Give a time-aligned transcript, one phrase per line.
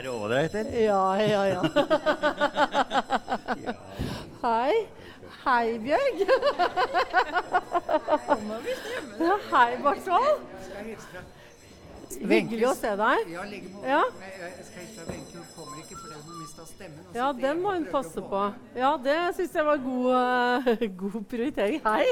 [0.00, 0.80] Er det ålreit, eller?
[0.80, 1.62] Ja, ja, ja.
[4.46, 4.72] Hei.
[5.44, 6.22] Hei, Bjørg.
[9.20, 10.40] Ja, hei, Bartvold.
[12.16, 13.28] Hyggelig å se deg.
[13.34, 13.92] Ja, like måte.
[13.92, 14.00] Ja.
[14.24, 15.36] Jeg, skal hilse Wenche.
[15.36, 17.04] Hun kommer ikke fordi hun mista stemmen.
[17.20, 18.44] Ja, den må hun passe på.
[18.80, 20.12] Ja, det syns jeg var god,
[20.78, 21.84] eh, god prioritering.
[21.84, 22.06] Hei.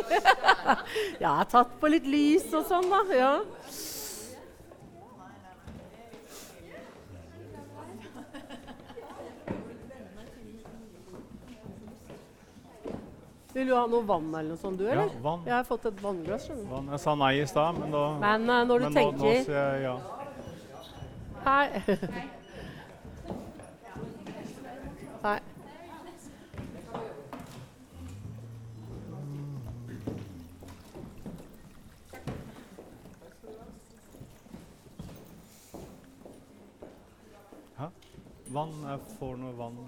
[1.24, 3.00] Jeg har tatt på litt lys og sånn, da.
[3.16, 3.32] Ja.
[13.58, 15.08] Vil du ha noe vann eller noe sånt, du, eller?
[15.10, 15.40] Ja, vann.
[15.42, 16.68] Jeg har fått et vannglass, skjønner du.
[16.70, 16.88] Vann.
[16.94, 19.58] Jeg sa nei i stad, men da Men uh, når du men nå, nå sier
[19.58, 19.98] jeg ja.
[21.42, 21.82] Hei.
[25.24, 25.40] Hei.
[37.80, 37.86] Hæ?
[38.54, 38.78] Vann.
[38.86, 39.82] Jeg får noe vann.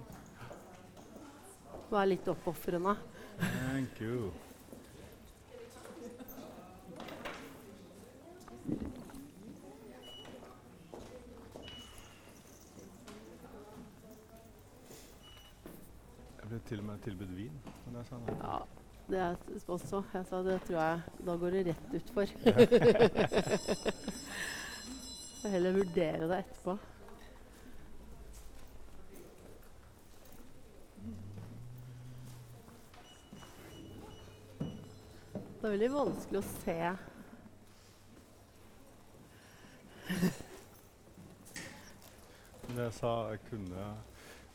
[1.94, 2.98] Vær litt oppofrende.
[3.40, 4.32] Thank you.
[16.40, 17.56] Jeg ble til og med tilbudt vin.
[17.86, 18.36] Men jeg sa nei.
[18.40, 18.58] Ja,
[19.10, 20.02] det er s- også.
[20.14, 22.26] Jeg sa det tror jeg Da går det rett utfor.
[25.42, 26.74] Jeg heller vurdere det etterpå.
[35.60, 36.74] Det er veldig vanskelig å se
[42.68, 43.88] Men jeg sa jeg kunne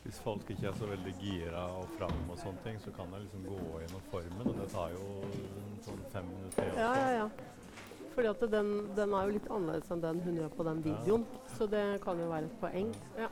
[0.02, 3.26] Hvis folk ikke er så veldig gira og fram og sånne ting, så kan jeg
[3.26, 5.06] liksom gå gjennom formen, og det tar jo
[5.82, 6.68] sånn fem minutter.
[6.78, 7.24] Ja, ja, ja.
[8.14, 11.24] Fordi at den, den er jo litt annerledes enn den hun gjør på den videoen.
[11.56, 12.94] Så det kan jo være et poeng.
[13.18, 13.28] Ja,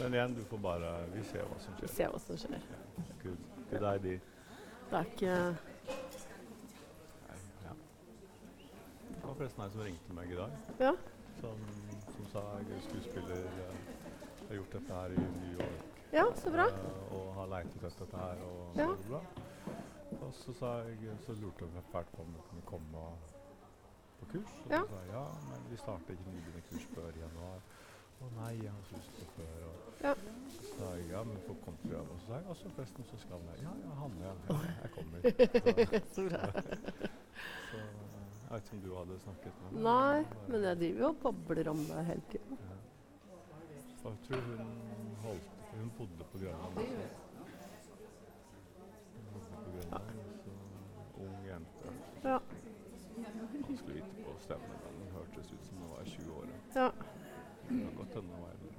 [0.00, 2.64] Men igjen, du får bare Vi ser hva som Vi ser hva som skjer.
[3.22, 4.18] Good, good idea.
[4.88, 5.36] Det er ikke
[7.28, 7.76] Nei, ja.
[9.28, 10.90] Det var forresten ei som ringte meg i dag, Ja.
[11.40, 11.64] som,
[12.16, 13.42] som sa jeg er skuespiller.
[13.60, 13.74] eh,
[14.48, 16.64] har gjort dette her i New York Ja, så bra.
[16.64, 18.40] eh, og har leit etter dette her.
[18.46, 18.86] Og, Ja.
[18.86, 19.20] bla, bla,
[20.22, 23.04] og så, sa jeg, så lurte jeg fælt på om jeg kunne komme
[24.18, 24.54] på kurs.
[24.64, 24.80] Og Ja.
[24.80, 27.60] så sa jeg ja, men vi starter ikke nybegynnerkurs før i januar.
[28.22, 29.68] Å nei, jeg har så lyst på før.
[29.68, 30.14] Og Ja.
[30.48, 32.10] så sa jeg ja, men folk kommer til å prøve.
[32.16, 33.60] Og så sa jeg også forresten så skal jeg.
[33.60, 35.20] Ja, ja, Hanne, ja, ja, jeg kommer.
[36.08, 37.10] Så, Så bra.
[38.48, 39.82] Jeg vet ikke om du hadde snakket med henne?
[39.84, 42.58] Nei, men jeg driver jo og babler om det hele tiden.
[42.68, 42.76] ja.
[44.08, 44.62] Jeg tror hun
[45.24, 45.48] holdt
[45.78, 46.72] Hun bodde på Grønland.
[46.74, 46.84] Hun
[49.32, 50.08] bodde på Grønland,
[50.44, 50.50] så
[51.24, 51.92] ung jente.
[52.24, 52.38] Ja.
[53.18, 56.54] Vanskelig å vite på stemmen, men hun hørtes ut som hun var i 20-åra.
[56.74, 56.88] Ja.
[57.68, 58.74] Det kan godt hende hun var eldre.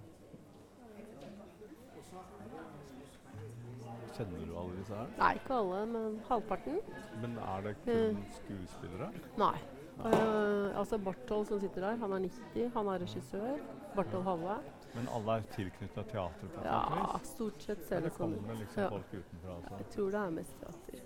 [4.19, 5.11] Kjenner du alle disse her?
[5.15, 6.79] Nei, ikke alle, men halvparten.
[7.21, 9.07] Men er det kun skuespillere?
[9.39, 9.53] Nei.
[9.99, 13.61] Uh, altså Barthold som sitter der, han er 90, han er regissør.
[13.95, 14.57] Barthold Halle.
[14.97, 16.81] Men alle er tilknytta teatret Ja,
[17.23, 18.59] stort sett ser det sånn kommer ut.
[18.59, 18.89] liksom Ja.
[18.89, 19.55] folk utenfra?
[19.55, 19.77] Altså?
[19.77, 21.05] Jeg tror det er mest teater.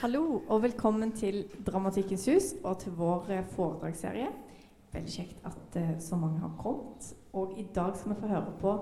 [0.00, 4.28] Hallo og velkommen til Dramatikkens hus og til vår eh, foredragsserie.
[4.92, 7.14] Veldig kjekt at uh, så mange har kommet.
[7.32, 8.76] Og i dag skal vi få høre på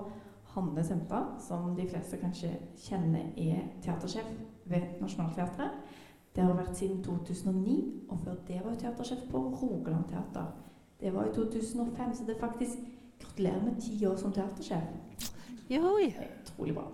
[0.53, 4.29] Hanne Semta, som de fleste kanskje kjenner er teatersjef
[4.65, 5.83] ved Nationaltheatret.
[6.35, 7.75] Det har hun vært siden 2009,
[8.09, 10.49] og før det var hun teatersjef på Rogaland Teater.
[10.99, 12.79] Det var i 2005, så det er faktisk
[13.19, 14.83] Gratulerer med ti år som teatersjef.
[15.69, 16.13] Johoi.
[16.41, 16.87] Utrolig bra.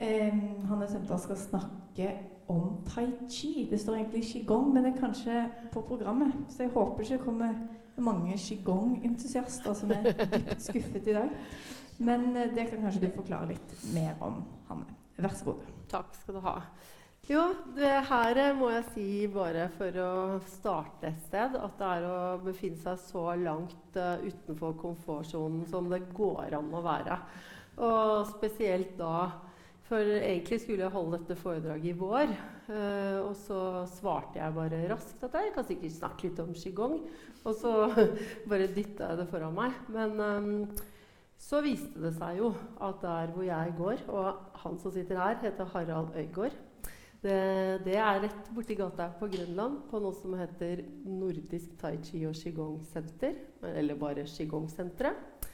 [0.00, 2.10] Um, Hanne Semta skal snakke
[2.48, 3.68] om tai chi.
[3.70, 6.32] Det står egentlig qigong, men det er kanskje på programmet.
[6.48, 7.54] Så jeg håper ikke det kommer
[8.02, 11.30] mange qigong-entusiaster som er dypt skuffet i dag.
[11.98, 14.98] Men eh, det kan kanskje du forklare litt mer om, Hanne.
[15.16, 15.72] Vær så god.
[15.92, 16.58] Takk skal du ha.
[17.24, 17.40] Jo,
[17.72, 20.12] det her eh, må jeg si bare for å
[20.58, 25.88] starte et sted, at det er å befinne seg så langt uh, utenfor komfortsonen som
[25.92, 27.16] det går an å være.
[27.84, 29.14] Og spesielt da
[29.84, 32.30] For egentlig skulle jeg holde dette foredraget i vår.
[32.72, 36.98] eh, og så svarte jeg bare raskt at jeg kan sikkert snakke litt om qigong.
[37.44, 37.72] Og så
[38.50, 39.76] bare dytta jeg det foran meg.
[39.92, 40.84] Men eh,
[41.36, 45.36] så viste det seg jo at der hvor jeg går, og han som sitter her,
[45.42, 46.56] heter Harald Øygård.
[47.24, 47.36] Det,
[47.84, 52.36] det er rett borti gata på Grønland, på noe som heter Nordisk Tai Chi og
[52.36, 53.36] Qigong Senter.
[53.74, 55.48] Eller bare Qigong-senteret.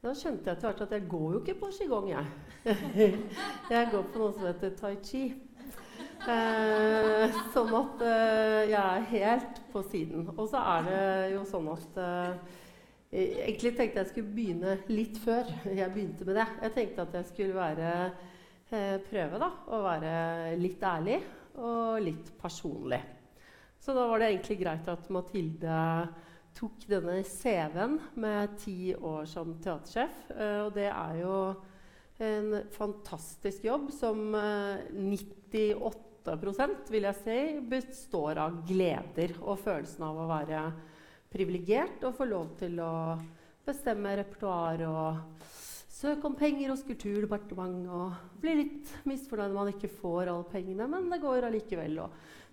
[0.00, 2.28] Da skjønte jeg etter hvert at jeg går jo ikke på qigong, jeg.
[3.74, 5.26] jeg går på noe som heter tai chi.
[6.20, 10.24] Eh, sånn at eh, jeg er helt på siden.
[10.32, 11.02] Og så er det
[11.34, 12.56] jo sånn at eh,
[13.10, 16.44] Egentlig tenkte jeg skulle begynne litt før jeg begynte med det.
[16.62, 17.94] Jeg tenkte at jeg skulle være,
[18.70, 20.12] eh, prøve da, å være
[20.62, 21.16] litt ærlig
[21.58, 23.00] og litt personlig.
[23.82, 25.80] Så da var det egentlig greit at Mathilde
[26.56, 30.30] tok denne CV-en med ti år som teatersjef.
[30.34, 31.36] Eh, og det er jo
[32.20, 37.38] en fantastisk jobb som eh, 98% vil jeg si,
[37.70, 40.60] består av gleder og følelsen av å være
[41.30, 42.92] privilegert og få lov til å
[43.64, 45.06] bestemme repertoar og
[46.00, 50.86] søke om penger hos Kulturdepartementet og bli litt misfornøyd når man ikke får alle pengene,
[50.88, 52.00] men det går allikevel.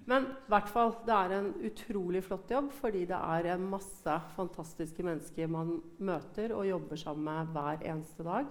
[0.07, 4.13] Men i hvert fall, det er en utrolig flott jobb fordi det er en masse
[4.37, 8.47] fantastiske mennesker man møter og jobber sammen med hver eneste dag.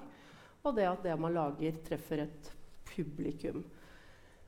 [0.66, 2.50] Og det at det man lager, treffer et
[2.90, 3.62] publikum.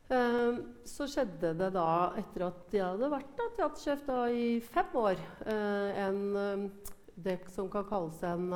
[0.08, 4.94] Uh, så skjedde det da, etter at jeg hadde vært da, teatersjef da, i fem
[4.96, 6.92] år, uh, en, uh,
[7.28, 8.48] det som kan kalles en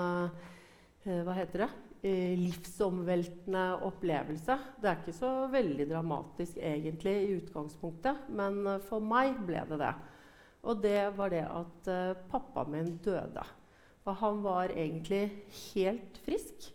[1.02, 1.68] Hva heter det?
[2.02, 4.56] Livsomveltende opplevelse.
[4.82, 9.92] Det er ikke så veldig dramatisk egentlig i utgangspunktet, men for meg ble det det.
[10.66, 11.90] Og det var det at
[12.30, 13.46] pappaen min døde.
[14.02, 15.24] Og han var egentlig
[15.74, 16.72] helt frisk.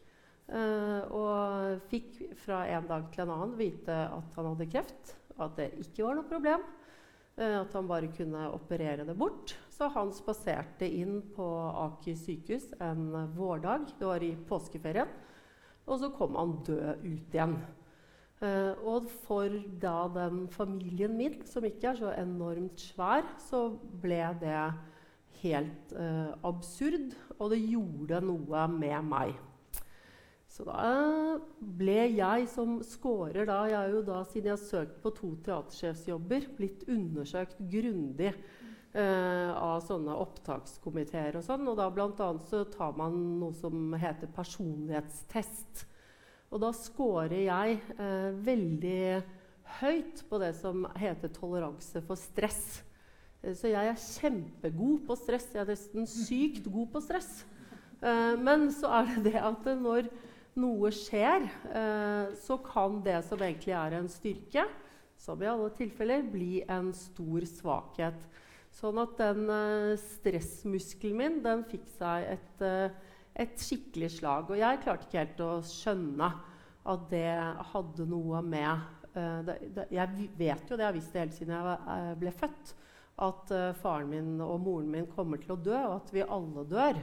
[0.47, 5.15] Uh, og fikk fra en dag til en annen vite at han hadde kreft.
[5.37, 6.63] At det ikke var noe problem.
[7.37, 9.53] Uh, at han bare kunne operere det bort.
[9.69, 11.45] Så han spaserte inn på
[11.85, 13.91] Aker sykehus en vårdag.
[13.99, 15.11] Det var i påskeferien.
[15.87, 17.59] Og så kom han død ut igjen.
[18.41, 23.67] Uh, og for da den familien min, som ikke er så enormt svær, så
[24.01, 24.63] ble det
[25.43, 25.93] helt
[26.45, 27.13] absurd.
[27.37, 29.37] Og det gjorde noe med meg.
[30.57, 34.95] Så da ble jeg som scorer da, Jeg er jo da, siden jeg har søkt
[35.03, 41.67] på to teatersjefsjobber, blitt undersøkt grundig eh, av sånne opptakskomiteer og sånn.
[41.69, 45.85] Og da annet så tar man noe som heter personlighetstest.
[46.49, 49.01] Og da scorer jeg eh, veldig
[49.77, 52.79] høyt på det som heter toleranse for stress.
[53.43, 55.51] Eh, så jeg er kjempegod på stress.
[55.53, 57.43] Jeg er nesten sykt god på stress.
[58.01, 60.09] Eh, men så er det det at når
[60.57, 64.65] noe skjer, eh, så kan det som egentlig er en styrke,
[65.17, 68.27] som i alle tilfeller, bli en stor svakhet.
[68.73, 74.51] Sånn at den eh, stressmuskelen min den fikk seg et, eh, et, skikkelig slag.
[74.51, 76.31] Og jeg klarte ikke helt å skjønne
[76.87, 77.29] at det
[77.73, 82.31] hadde noe med Jeg vet jo det, jeg har visst det hele siden jeg ble
[82.37, 82.73] født,
[83.25, 86.99] at faren min og moren min kommer til å dø, og at vi alle dør.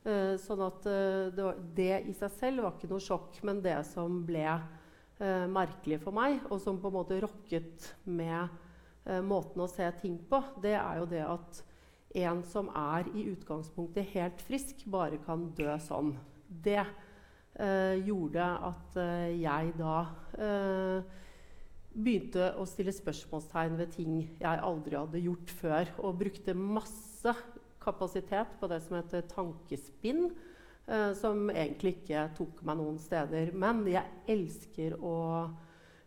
[0.00, 3.58] Uh, sånn at uh, det, var, det, i seg selv var ikke noe sjokk, men
[3.60, 8.58] det som ble uh, merkelig for meg, og som på en måte rokket med
[9.24, 11.60] måten å se ting på, det er jo det at
[12.20, 16.12] en som er i utgangspunktet helt frisk, bare kan dø sånn.
[16.46, 16.84] Det
[18.04, 18.98] gjorde at
[19.40, 19.94] jeg da
[21.96, 27.34] begynte å stille spørsmålstegn ved ting jeg aldri hadde gjort før, og brukte masse
[27.82, 30.28] kapasitet på det som heter tankespinn,
[30.86, 33.52] eh, som egentlig ikke tok meg noen steder.
[33.56, 35.16] Men jeg elsker å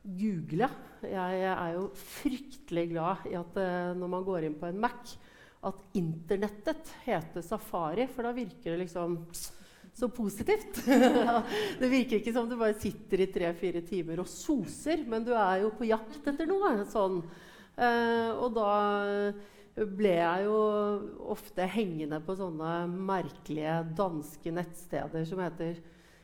[0.03, 0.69] google.
[1.07, 5.15] Jeg er jo fryktelig glad i at eh, når man går inn på en Mac,
[5.63, 9.21] at internettet heter Safari, for da virker det liksom
[9.93, 10.81] så positivt.
[11.79, 15.62] det virker ikke som du bare sitter i tre-fire timer og soser, men du er
[15.63, 16.75] jo på jakt etter noe.
[16.89, 17.21] sånn.
[17.77, 18.71] Eh, og da
[19.74, 20.58] ble jeg jo
[21.34, 25.80] ofte hengende på sånne merkelige danske nettsteder som heter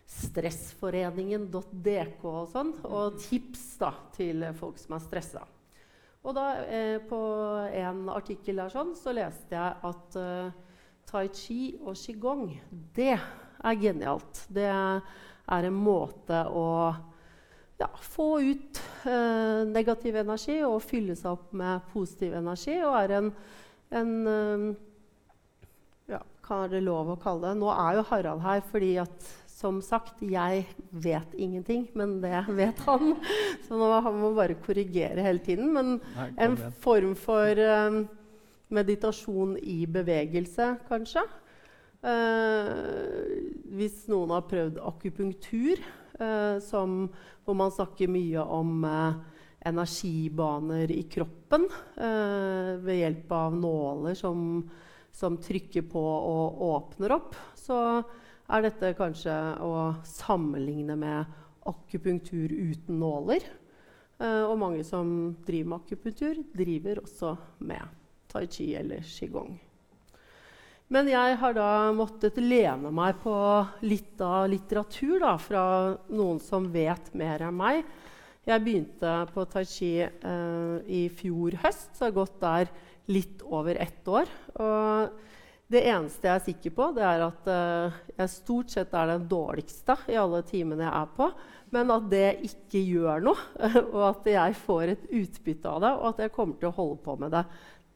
[0.10, 5.44] stressforeningen.dk og sånn, og tips da, til folk som er stressa.
[6.26, 7.20] Og da, eh, på
[7.74, 10.52] en artikkel der sånn, så leste jeg at eh,
[11.10, 14.44] tai chi og qigong, det er genialt.
[14.50, 16.66] Det er en måte å
[17.80, 22.76] ja, få ut eh, negativ energi og fylle seg opp med positiv energi.
[22.84, 23.30] Og er en,
[23.96, 24.66] en eh,
[26.16, 27.62] ja, Hva er det lov å kalle det?
[27.62, 30.62] Nå er jo Harald her fordi at som sagt, jeg
[31.04, 33.18] vet ingenting, men det vet han.
[33.66, 35.74] Så nå han må bare korrigere hele tiden.
[35.76, 38.00] Men Nei, en form for eh,
[38.72, 41.26] meditasjon i bevegelse, kanskje.
[42.00, 45.82] Uh, hvis noen har prøvd akupunktur,
[46.66, 47.08] som
[47.50, 49.14] hvor man snakker mye om eh,
[49.66, 51.66] energibaner i kroppen
[51.98, 54.62] eh, ved hjelp av nåler som,
[55.12, 58.04] som, trykker på og åpner opp, så
[58.50, 59.34] er dette kanskje
[59.66, 63.50] å sammenligne med akupunktur uten nåler.
[64.22, 67.34] Eh, og mange som driver med akupunktur, driver også
[67.66, 67.98] med
[68.30, 69.58] tai chi eller qigong.
[70.90, 73.34] Men jeg har da måttet lene meg på
[73.86, 75.64] litt av litteratur da, fra
[76.10, 77.84] noen som vet mer enn meg.
[78.50, 82.72] Jeg begynte på tai chi eh, i fjor høst, så jeg har gått der
[83.14, 84.34] litt over ett år.
[84.58, 89.14] Og det eneste jeg er sikker på, det er at eh, jeg stort sett er
[89.14, 91.30] den dårligste i alle timene jeg er på.
[91.70, 93.48] Men at det ikke gjør noe,
[93.94, 97.02] og at jeg får et utbytte av det, og at jeg kommer til å holde
[97.06, 97.46] på med det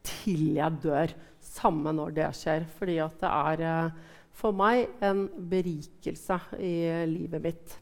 [0.06, 1.18] til jeg dør.
[1.44, 2.68] Samme når det skjer.
[2.78, 3.96] Fordi at det er eh,
[4.34, 6.76] for meg en berikelse i
[7.10, 7.76] livet mitt.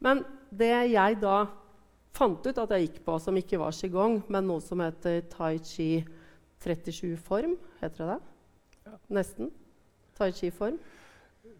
[0.00, 0.22] Men
[0.54, 1.42] det jeg da
[2.14, 5.58] fant ut at jeg gikk på, som ikke var qigong, men noe som heter tai
[5.62, 5.90] chi
[6.64, 8.20] 37 form, heter det det?
[8.88, 8.96] Ja.
[9.20, 9.52] Nesten.
[10.18, 10.78] Tai chi-form.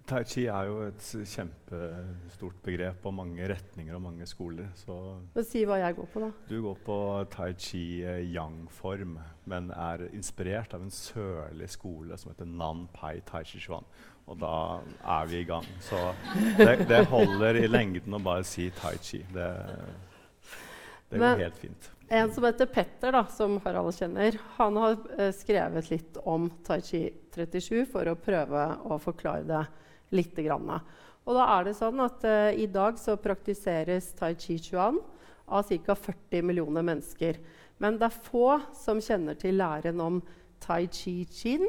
[0.09, 4.71] Tai chi er jo et kjempestort begrep og mange retninger og mange skoler.
[4.79, 4.95] Så
[5.35, 6.31] Men Si hva jeg går på, da.
[6.49, 6.97] Du går på
[7.35, 9.19] tai chi eh, yang-form,
[9.53, 13.85] men er inspirert av en sørlig skole som heter Nan Pai Tai Chi Chuan.
[14.29, 15.69] Og da er vi i gang.
[15.85, 16.01] Så
[16.57, 19.21] det, det holder i lengden å bare si tai chi.
[19.35, 19.49] Det,
[21.11, 21.91] det går helt fint.
[22.09, 26.81] En som heter Petter, da, som Harald kjenner, han har eh, skrevet litt om tai
[26.81, 27.03] chi
[27.37, 29.67] 37 for å prøve å forklare det
[30.15, 30.71] lite grann.
[31.29, 35.01] Og da er det sånn at uh, I dag så praktiseres tai chi chuan
[35.49, 35.95] av ca.
[35.95, 37.41] 40 millioner mennesker.
[37.79, 40.23] Men det er få som kjenner til læren om
[40.61, 41.69] tai chi chin.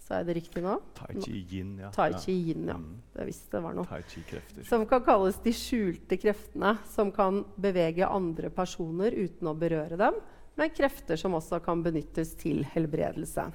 [0.00, 0.74] Sa jeg det riktig nå?
[0.98, 1.92] Tai chi yin, ja.
[1.94, 2.74] Tai chi yin, ja.
[2.74, 3.86] Jeg Det visste det var noe.
[3.86, 4.66] Tai chi krefter.
[4.66, 10.18] Som kan kalles de skjulte kreftene, som kan bevege andre personer uten å berøre dem,
[10.58, 13.46] men krefter som også kan benyttes til helbredelse.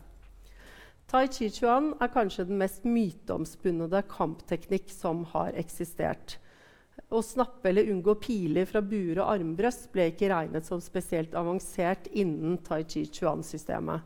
[1.06, 6.40] Tai chi chuan er kanskje den mest myteomspunnede kampteknikk som har eksistert.
[7.14, 12.10] Å snappe eller unngå piler fra buer og armbrøst ble ikke regnet som spesielt avansert
[12.10, 14.02] innen tai chi chuan-systemet.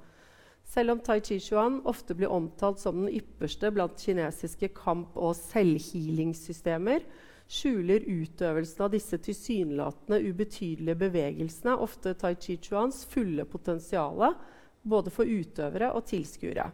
[0.69, 5.31] Selv om tai chi chuan ofte blir omtalt som den ypperste blant kinesiske kamp- og
[5.39, 7.07] selvhealingssystemer,
[7.49, 14.35] skjuler utøvelsen av disse tilsynelatende ubetydelige bevegelsene ofte tai chi chuans fulle potensial
[14.83, 16.67] både for utøvere og tilskuere.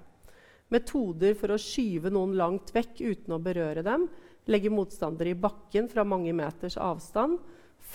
[0.73, 4.07] Metoder for å skyve noen langt vekk uten å berøre dem,
[4.49, 7.37] legge motstandere i bakken fra mange meters avstand,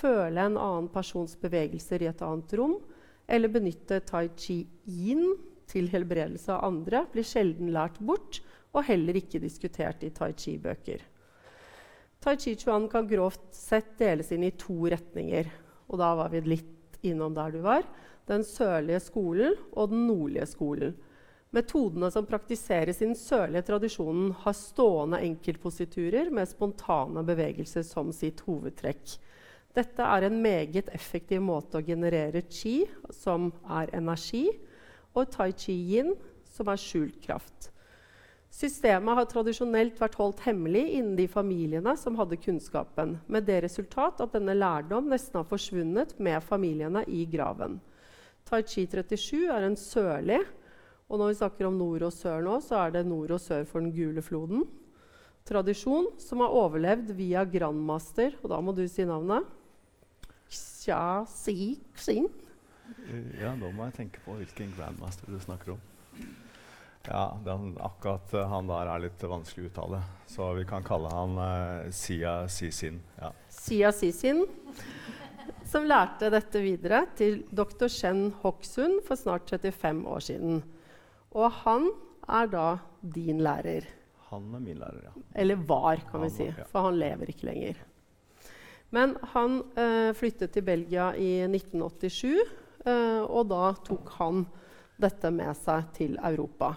[0.00, 2.78] føle en annen persons bevegelser i et annet rom,
[3.30, 5.34] eller benytte tai chi yin
[5.70, 8.40] til helbredelse av andre, blir sjelden lært bort
[8.74, 11.02] og heller ikke diskutert i tai chi-bøker.
[12.20, 15.46] Tai chi chuan kan grovt sett deles inn i to retninger.
[15.88, 17.86] Og da var vi litt innom der du var.
[18.28, 20.92] Den sørlige skolen og den nordlige skolen.
[21.50, 28.44] Metodene som praktiseres i den sørlige tradisjonen, har stående enkeltpositurer med spontane bevegelser som sitt
[28.46, 29.16] hovedtrekk.
[29.74, 34.44] Dette er en meget effektiv måte å generere chi, som er energi,
[35.10, 36.14] og tai chi yin,
[36.46, 37.72] som er skjult kraft.
[38.50, 44.22] Systemet har tradisjonelt vært holdt hemmelig innen de familiene som hadde kunnskapen, med det resultat
[44.22, 47.78] at denne lærdom nesten har forsvunnet med familiene i graven.
[48.46, 50.40] Tai chi 37 er en sørlig
[51.10, 53.64] og når vi snakker om nord og sør nå, så er det nord og sør
[53.66, 54.62] for den gule floden.
[55.48, 59.48] Tradisjon som har overlevd via grandmaster, og da må du si navnet.
[60.50, 62.28] Xia Si Xin.
[63.40, 65.82] Ja, nå må jeg tenke på hvilken grandmaster du snakker om.
[67.08, 71.10] Ja, den, akkurat uh, han der er litt vanskelig å uttale, så vi kan kalle
[71.14, 73.00] han uh, Sia Sisin.
[73.18, 73.30] Ja.
[73.50, 74.44] Sia Sisin,
[75.66, 77.88] som lærte dette videre til dr.
[77.90, 80.60] Shen Hoksun for snart 35 år siden.
[81.36, 81.90] Og han
[82.30, 82.66] er da
[83.00, 83.86] din lærer.
[84.30, 85.14] Han er min lærer, ja.
[85.42, 86.48] Eller var, kan han, vi si.
[86.50, 86.66] Ja.
[86.70, 87.80] For han lever ikke lenger.
[88.94, 92.30] Men han eh, flyttet til Belgia i 1987,
[92.86, 94.44] eh, og da tok han
[95.00, 96.74] dette med seg til Europa.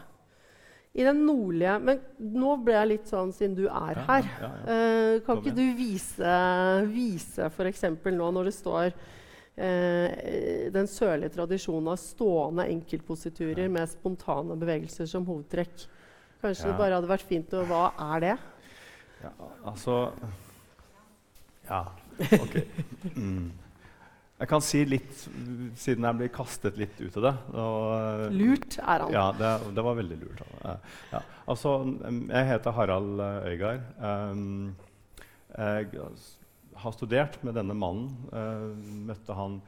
[0.94, 2.02] I den nordlige Men
[2.38, 6.34] nå ble jeg litt sånn, siden du er her ja, eh, Kan ikke du vise,
[6.92, 7.82] vise f.eks.
[8.14, 8.92] nå når det står
[9.56, 15.88] eh, den sørlige tradisjonen av stående enkeltpositurer med spontane bevegelser som hovedtrekk.
[16.44, 16.72] Kanskje ja.
[16.72, 17.84] det bare hadde vært fint å Hva
[18.14, 18.38] er det?
[19.24, 19.34] Ja,
[19.72, 19.98] altså
[21.70, 21.84] Ja,
[22.20, 22.58] OK.
[23.16, 23.52] Mm.
[24.44, 25.12] Jeg kan si litt,
[25.80, 27.32] siden jeg blir kastet litt ut av det.
[27.54, 29.14] Og, lurt er han.
[29.14, 30.42] Ja, det, det var veldig lurt.
[31.14, 31.22] Ja.
[31.48, 31.78] Altså,
[32.10, 33.86] jeg heter Harald Øygard.
[34.04, 34.74] Um,
[35.54, 35.94] jeg
[36.84, 38.12] har studert med denne mannen.
[38.32, 38.74] Uh,
[39.10, 39.60] møtte han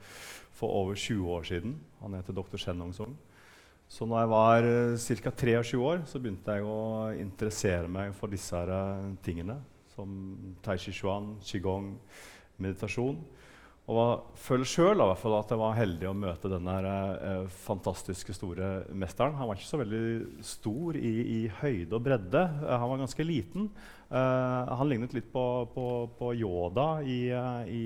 [0.56, 1.76] for over 20 år siden.
[2.02, 2.58] Han heter dr.
[2.60, 3.16] Shen Ong-song.
[3.88, 5.32] Så når jeg var uh, ca.
[5.32, 9.60] 23 år, så begynte jeg å interessere meg for disse her, uh, tingene.
[9.96, 10.16] Som
[10.64, 11.94] tai chi chuan, qigong,
[12.60, 13.20] meditasjon.
[13.86, 19.36] Og føler sjøl at jeg var heldig å møte denne eh, fantastiske store mesteren.
[19.38, 22.42] Han var ikke så veldig stor i, i høyde og bredde.
[22.42, 23.68] Eh, han var ganske liten.
[24.10, 25.86] Eh, han lignet litt på, på,
[26.18, 27.84] på Yoda i, eh, i,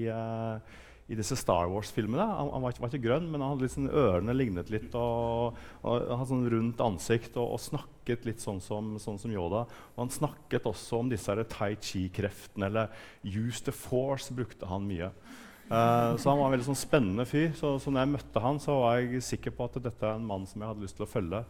[1.04, 2.24] i, disse Star Wars-filmene.
[2.32, 4.96] Han, han var, ikke, var, ikke, grønn, men han hadde liksom, ørene lignet litt.
[4.96, 9.66] Og, og hadde sånn rundt ansikt og, og, snakket litt sånn som, sånn som Yoda.
[9.92, 12.88] Og han snakket også om disse tai chi-kreftene, eller
[13.20, 15.12] 'use the force' brukte han mye.
[15.70, 17.52] Uh, så han var en veldig sånn spennende fyr.
[17.54, 20.26] Så, så når jeg møtte han, så var jeg sikker på at dette er en
[20.26, 21.44] mann som jeg hadde lyst til å følge.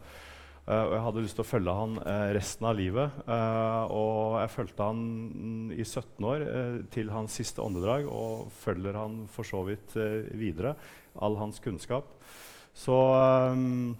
[0.67, 3.17] Uh, og jeg hadde lyst til å følge han uh, resten av livet.
[3.97, 5.01] og jeg fulgte han
[5.73, 6.45] i 17 år
[6.93, 9.97] til hans siste åndedrag, og følger han for så vidt
[10.37, 10.75] videre.
[11.17, 12.13] All hans kunnskap.
[12.77, 12.95] Så,
[13.51, 13.95] um,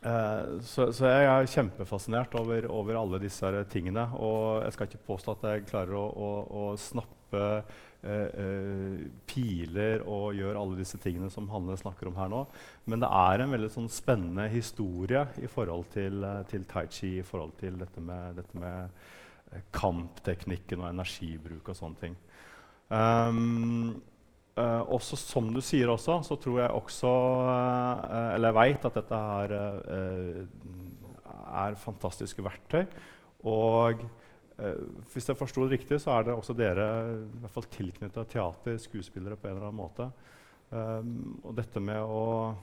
[0.00, 4.08] så, så, jeg er kjempefascinert over, over, alle disse tingene.
[4.16, 7.44] Og jeg skal ikke påstå at jeg klarer å, å, å snappe
[8.04, 12.42] Eh, eh, piler og gjør alle disse tingene som Hanne snakker om her nå.
[12.86, 17.16] Men det er en veldig sånn, spennende historie i forhold til, eh, til tai chi,
[17.18, 22.14] i forhold til dette med, dette med kampteknikken og energibruk og sånne ting.
[22.90, 24.02] Um,
[24.58, 28.98] uh, også som du sier også, så tror jeg også uh, Eller jeg veit at
[29.00, 30.44] dette her uh,
[31.64, 32.84] er fantastiske verktøy.
[33.46, 34.25] Og Eh,
[35.12, 38.78] hvis jeg forsto det riktig, så er det også dere i hvert fall tilknytta teater,
[38.80, 40.08] skuespillere, på en eller annen måte.
[40.70, 42.56] Um, og dette med å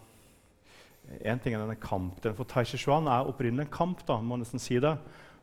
[1.27, 2.31] En ting er denne kampen.
[2.31, 4.05] For Tai Chi Chuan er opprinnelig en kamp.
[4.07, 4.93] da, må nesten si det.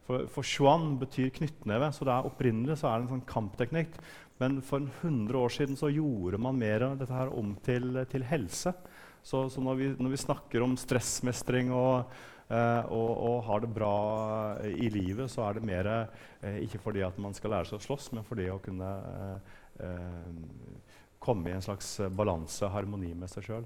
[0.06, 3.98] For, for Chuan betyr knyttneve, så det er opprinnelig så er det en sånn kampteknikk.
[4.40, 8.24] Men for 100 år siden så gjorde man mer av dette her om til, til
[8.24, 8.72] helse.
[9.20, 12.08] Så, så når, vi, når, vi, snakker om stressmestring og
[12.50, 13.94] og, og, har det bra
[14.58, 17.78] uh, i livet, så er det mer uh, ikke fordi at man skal lære seg
[17.78, 18.90] å slåss, men fordi å kunne
[21.20, 23.64] komme i en slags balanse, harmoni med seg sjøl.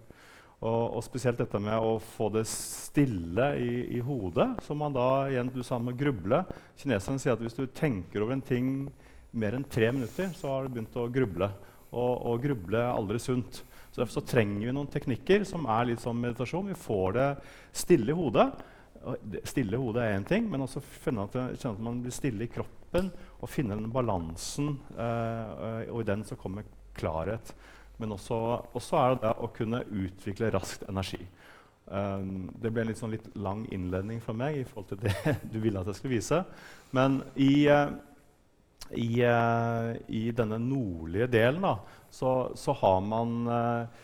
[0.64, 5.26] Og, og, spesielt dette med å få det stille i, i hodet, som man da
[5.28, 6.40] igjen du sa med gruble.
[6.80, 8.70] Kineserne sier at hvis du tenker over en ting
[9.34, 11.50] mer enn tre minutter, så har du begynt å gruble.
[11.90, 13.60] Og, og gruble er aldri sunt.
[13.90, 16.70] Så Derfor så trenger vi noen teknikker som er litt som meditasjon.
[16.73, 17.28] Vi får det
[17.84, 18.49] stille i hodet.
[19.45, 23.10] Stille hodet er én ting, men også kjenne at, at, man blir stille i kroppen
[23.40, 24.75] og finne den balansen.
[24.97, 27.54] Eh, og i den så kommer klarhet.
[27.99, 28.38] Men også,
[28.75, 31.21] også, er det å kunne utvikle raskt energi.
[31.84, 35.34] Um, det ble en litt, sånn litt lang innledning fra meg i forhold til det
[35.52, 36.40] du ville at jeg skulle vise.
[36.97, 37.93] Men i, uh,
[38.97, 41.76] i, uh, i denne nordlige delen da,
[42.14, 44.02] så, så har man eh,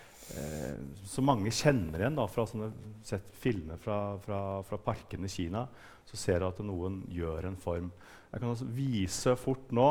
[1.11, 2.71] så mange kjenner igjen da, fra sånne
[3.07, 5.65] sett filmer fra, fra, fra parkene i Kina.
[6.07, 7.91] Så ser du at noen gjør en form.
[8.31, 9.87] Jeg kan også vise fort nå,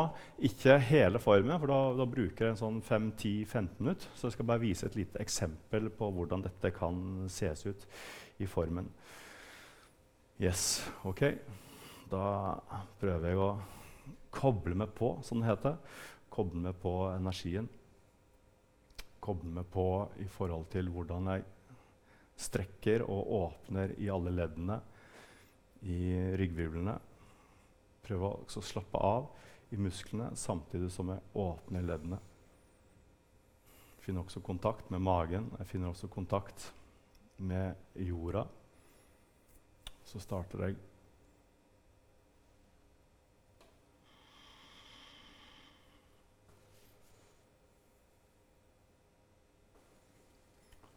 [0.47, 4.11] ikke hele formen, for da, da bruker jeg en sånn 5-10-15 minutter.
[4.15, 7.83] Så jeg skal bare vise et lite eksempel på hvordan dette kan ses ut
[8.39, 8.87] i formen.
[10.39, 11.25] Yes, ok.
[12.09, 12.23] Da
[13.01, 13.51] prøver jeg å
[14.33, 15.75] koble meg på, som det heter.
[16.31, 17.67] Koble meg på energien
[19.23, 19.85] koble meg på
[20.23, 21.45] i forhold til hvordan jeg
[22.39, 24.79] strekker og åpner i alle leddene
[25.87, 25.99] i
[26.39, 26.95] ryggvirvlene.
[28.05, 29.29] Prøve å slappe av
[29.75, 32.19] i musklene samtidig som jeg åpner leddene.
[33.97, 35.51] Jeg finner også kontakt med magen.
[35.59, 36.71] Jeg finner også kontakt
[37.37, 37.75] med
[38.07, 38.45] jorda.
[40.07, 40.79] Så starter jeg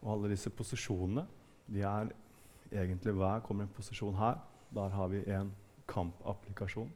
[0.02, 1.26] Og alle disse posisjonene
[1.72, 2.10] de er
[2.72, 4.40] egentlig hver kommer en posisjon her.
[4.74, 5.52] Der har vi en
[5.88, 6.90] kampapplikasjon.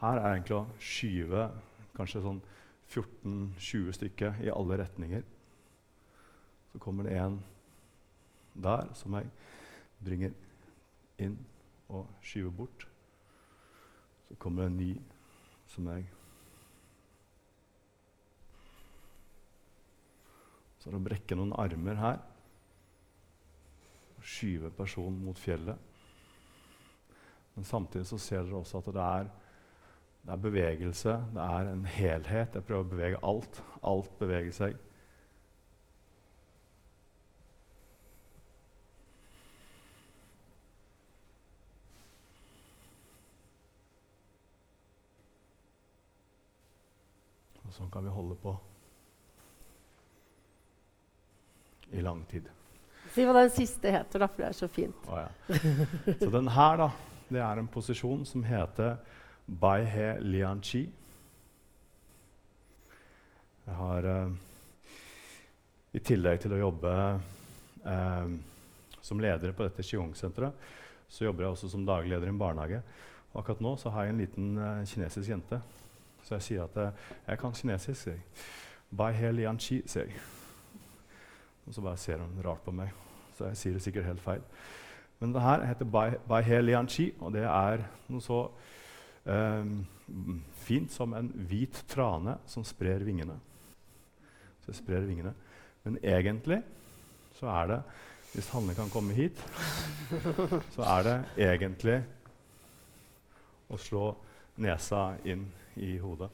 [0.00, 1.46] Her er egentlig å skyve
[1.96, 2.42] kanskje sånn
[2.92, 5.22] 14-20 stykker i alle retninger.
[6.72, 7.38] Så kommer det en
[8.56, 9.30] der som jeg
[10.04, 10.34] bringer
[11.22, 11.38] inn
[11.88, 12.86] og skyver bort.
[14.28, 14.90] Så kommer det en ny
[15.76, 16.08] som meg.
[20.80, 22.22] Så er det å brekke noen armer her.
[24.16, 25.92] og Skyve personen mot fjellet.
[27.56, 29.28] Men samtidig så ser dere også at det er,
[30.26, 32.56] det er bevegelse, det er en helhet.
[32.58, 33.62] Jeg prøver å bevege alt.
[33.86, 34.80] Alt beveger seg.
[47.76, 48.56] Sånn kan vi holde på
[51.96, 52.48] i lang tid.
[53.14, 55.06] Si hva den siste heter, da, for det er så fint.
[55.08, 55.58] Oh, ja.
[56.18, 56.88] Så den her, da,
[57.30, 58.96] det er en posisjon som heter
[59.46, 60.82] Bai He Lian Chi.
[63.66, 64.34] Jeg har eh,
[65.96, 66.92] I tillegg til å jobbe
[67.86, 68.34] eh,
[69.06, 70.68] som leder på dette Qiong-senteret,
[71.08, 72.82] så jobber jeg også som daglig leder i en barnehage.
[73.32, 75.62] Og akkurat nå så har jeg en liten eh, kinesisk jente.
[76.26, 76.92] Så jeg sier at jeg,
[77.28, 78.00] jeg kan kinesisk.
[78.00, 78.22] sier jeg.
[78.98, 80.22] Bai He Lian Chi, sier jeg.
[81.66, 82.90] Og så bare ser hun rart på meg.
[83.38, 84.42] Så jeg sier det sikkert helt feil.
[85.20, 88.40] Men det her heter Bai, bai He Lian Chi, og det er noe så
[89.26, 89.70] eh,
[90.66, 93.38] fint som en hvit trane som sprer vingene.
[94.64, 95.32] Så jeg sprer vingene.
[95.86, 96.60] Men egentlig
[97.38, 97.80] så er det
[98.34, 99.38] Hvis Hanne kan komme hit,
[100.74, 101.94] så er det egentlig
[103.72, 104.10] å slå
[104.60, 106.30] nesa inn i hodet.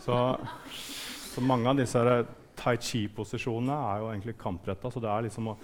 [0.00, 0.16] Så,
[1.34, 2.02] så mange av disse
[2.58, 4.90] tai chi-posisjonene er jo egentlig kampretta.
[4.90, 5.58] Så det er liksom å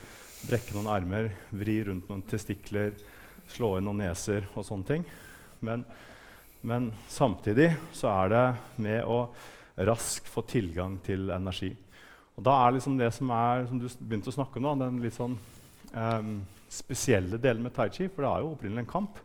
[0.48, 2.94] brekke noen armer, vri rundt noen testikler,
[3.48, 5.06] slå inn noen neser og sånne ting.
[5.64, 5.84] Men,
[6.60, 8.46] men samtidig så er det
[8.84, 9.22] med å
[9.88, 11.70] raskt få tilgang til energi.
[12.38, 15.00] Og da er liksom det som er, som du begynte å snakke om, da, den
[15.02, 15.34] litt sånn
[15.94, 16.34] um,
[16.70, 19.18] spesielle delen med tai chi, for det er jo opprinnelig en kamp.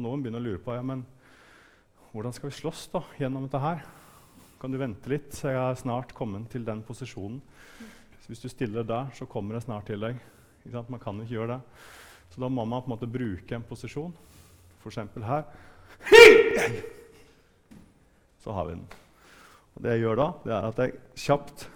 [0.00, 1.02] Og noen begynner å lure på ja, men
[2.14, 3.82] hvordan skal vi slåss da, gjennom dette her.
[4.56, 7.42] Kan du vente litt, jeg er snart kommet til den posisjonen.
[8.22, 10.16] Så hvis du stiller der, så kommer jeg snart til deg.
[10.88, 11.84] Man kan ikke gjøre det.
[12.32, 14.16] Så da må man på en måte bruke en posisjon.
[14.80, 15.20] F.eks.
[15.28, 15.44] her.
[18.40, 18.88] Så har vi den.
[19.76, 21.68] Og det jeg gjør da, det er at jeg kjapt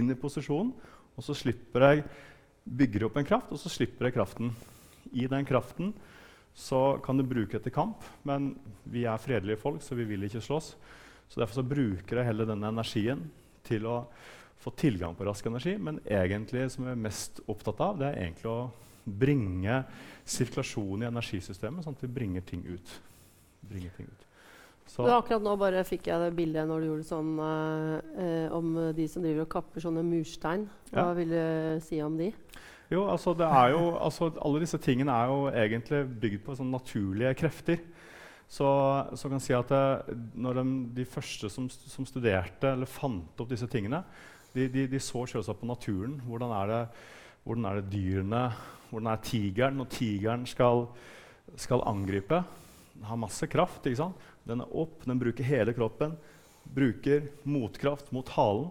[0.00, 0.72] inn i posisjonen,
[1.18, 2.06] og så slipper jeg
[2.64, 4.56] bygger opp en kraft, og så slipper jeg kraften.
[5.12, 5.92] I den kraften
[6.54, 8.52] så kan du bruke det til kamp, men
[8.88, 10.72] vi er fredelige folk, så vi vil ikke slåss.
[11.28, 13.26] Så Derfor så bruker jeg heller denne energien
[13.68, 14.00] til å
[14.58, 15.76] få tilgang på rask energi.
[15.78, 18.70] Men egentlig som jeg er mest opptatt av, det er egentlig å
[19.08, 19.82] bringe
[20.28, 22.96] sirkulasjon i energisystemet, sånn at vi bringer ting ut.
[23.68, 24.24] Bringer ting ut.
[24.88, 25.04] Så.
[25.12, 29.20] akkurat nå bare fikk jeg det bildet når du gjorde sånn eh, om de som
[29.24, 30.64] driver og kapper sånne murstein.
[30.88, 31.16] Hva ja.
[31.18, 31.42] vil du
[31.84, 32.30] si om de?
[32.88, 33.34] Jo, altså,
[33.68, 37.82] jo, altså, Alle disse tingene er jo egentlig bygd på sånn naturlige krefter.
[38.48, 38.64] Så,
[39.12, 40.64] så kan si at det, eh, når de,
[40.96, 44.00] de første som, som, studerte eller fant opp disse tingene,
[44.54, 46.16] de, de, de så selvsagt på naturen.
[46.24, 46.80] Hvordan er det,
[47.44, 48.42] hvordan er det dyrene
[48.88, 50.86] Hvordan er tigeren når tigeren skal,
[51.60, 52.38] skal angripe?
[52.94, 53.84] Den har masse kraft.
[53.84, 54.28] ikke sant?
[54.48, 56.14] Den er opp, den bruker hele kroppen.
[56.64, 58.70] Bruker motkraft mot halen.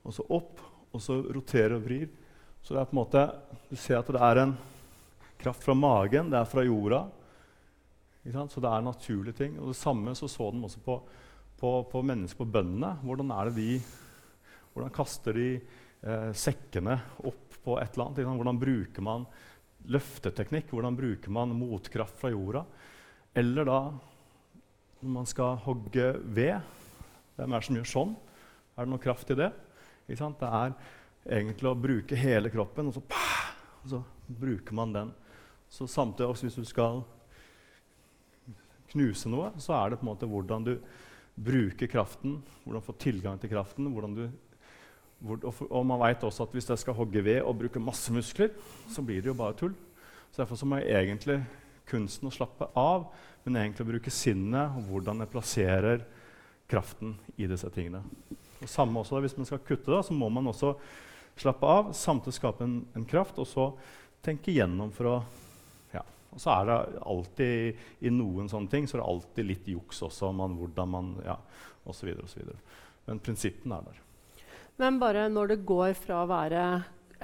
[0.00, 0.64] Og så opp,
[0.96, 2.08] og så roterer og vrir.
[2.62, 3.24] Så det er på en måte,
[3.70, 4.52] du ser at det er en
[5.40, 7.00] kraft fra magen, det er fra jorda.
[8.20, 9.56] Så det er naturlige ting.
[9.58, 10.98] Og det samme så, så de også på,
[11.60, 12.92] på, på mennesker, på bøndene.
[13.02, 13.80] Hvordan er det de
[14.70, 16.94] hvordan kaster de eh, sekkene
[17.26, 18.20] opp på et eller annet?
[18.38, 19.24] Hvordan bruker man
[19.90, 20.70] løfteteknikk?
[20.70, 22.62] Hvordan bruker man motkraft fra jorda?
[23.34, 23.80] Eller da
[25.00, 26.60] når man skal hogge ved.
[27.36, 28.14] Hvem er det som gjør sånn?
[28.76, 29.50] Er det noe kraft i det?
[30.06, 30.74] Det er
[31.26, 33.50] egentlig å bruke hele kroppen, og så, pah,
[33.82, 34.02] og så
[34.40, 35.14] bruker man den.
[35.70, 37.02] Så samtidig også hvis du skal
[38.90, 40.72] knuse noe, så er det på en måte hvordan du
[41.40, 43.86] bruker kraften, hvordan du får tilgang til kraften.
[43.86, 44.26] Du,
[45.20, 48.12] hvor, og, og, man vet også at hvis jeg skal hogge ved og bruke masse
[48.12, 48.50] muskler,
[48.90, 49.76] så blir det jo bare tull.
[50.30, 51.40] Så Derfor så må jeg egentlig
[51.90, 53.08] kunsten å slappe av,
[53.44, 56.04] men egentlig bruke sinnet og hvordan jeg plasserer
[56.70, 58.02] kraften i disse tingene.
[58.60, 60.74] Og samme også Hvis man skal kutte, da, så må man også
[61.40, 63.70] slappe av, samtidig skape en, en kraft, og så
[64.24, 65.14] tenke igjennom for å
[65.94, 66.02] ja.
[66.34, 70.02] Og så er det alltid i noen sånne ting så er det alltid litt juks
[70.04, 71.38] også, om man, hvordan man ja,
[71.88, 72.12] osv.
[73.06, 74.02] Men prinsippene er der.
[74.80, 76.64] Men bare når det går fra å være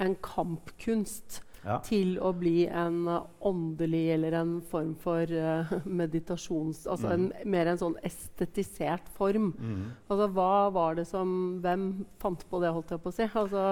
[0.01, 1.77] en kampkunst ja.
[1.85, 3.01] til å bli en
[3.45, 6.85] åndelig eller en form for uh, meditasjons...
[6.87, 7.15] Altså mm.
[7.15, 9.51] en, mer en sånn estetisert form.
[9.57, 9.83] Mm.
[10.07, 11.89] Altså hva var det som Hvem
[12.21, 13.27] fant på det, holdt jeg på å si?
[13.27, 13.65] Altså,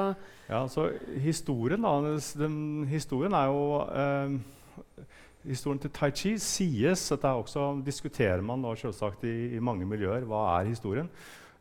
[0.49, 0.89] ja, altså
[1.23, 2.17] historien, da.
[2.39, 2.58] Den,
[2.91, 5.01] historien er jo uh,
[5.45, 10.25] Historien til Tai Chi sies Dette også diskuterer man da selvsagt i, i mange miljøer.
[10.25, 11.12] Hva er historien?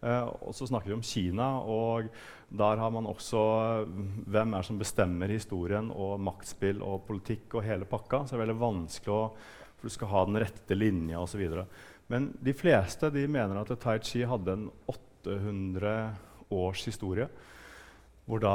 [0.04, 2.10] Uh, og så snakker vi om Kina, og
[2.52, 3.40] der har man også
[3.86, 8.24] uh, hvem er som bestemmer historien, og maktspill og politikk og hele pakka.
[8.24, 9.22] Så det er veldig vanskelig å
[9.78, 11.40] For du skal ha den rette linja osv.
[12.12, 15.94] Men de fleste de mener at Tai Chi hadde en 800
[16.52, 17.26] års historie.
[18.24, 18.54] Hvor da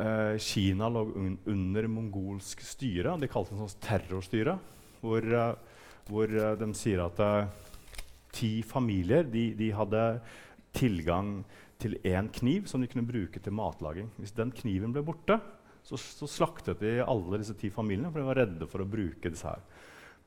[0.00, 3.18] eh, Kina lå un under mongolsk styre.
[3.20, 4.56] De kalte det en sånn terrorstyre.
[5.02, 5.28] Hvor,
[6.08, 7.20] hvor de sier at
[8.32, 10.02] ti familier de, de hadde
[10.76, 11.42] tilgang
[11.82, 14.10] til én kniv som de kunne bruke til matlaging.
[14.20, 15.38] Hvis den kniven ble borte,
[15.82, 19.32] så, så, slaktet de alle disse ti familiene, for de var redde for å bruke
[19.32, 19.64] disse her.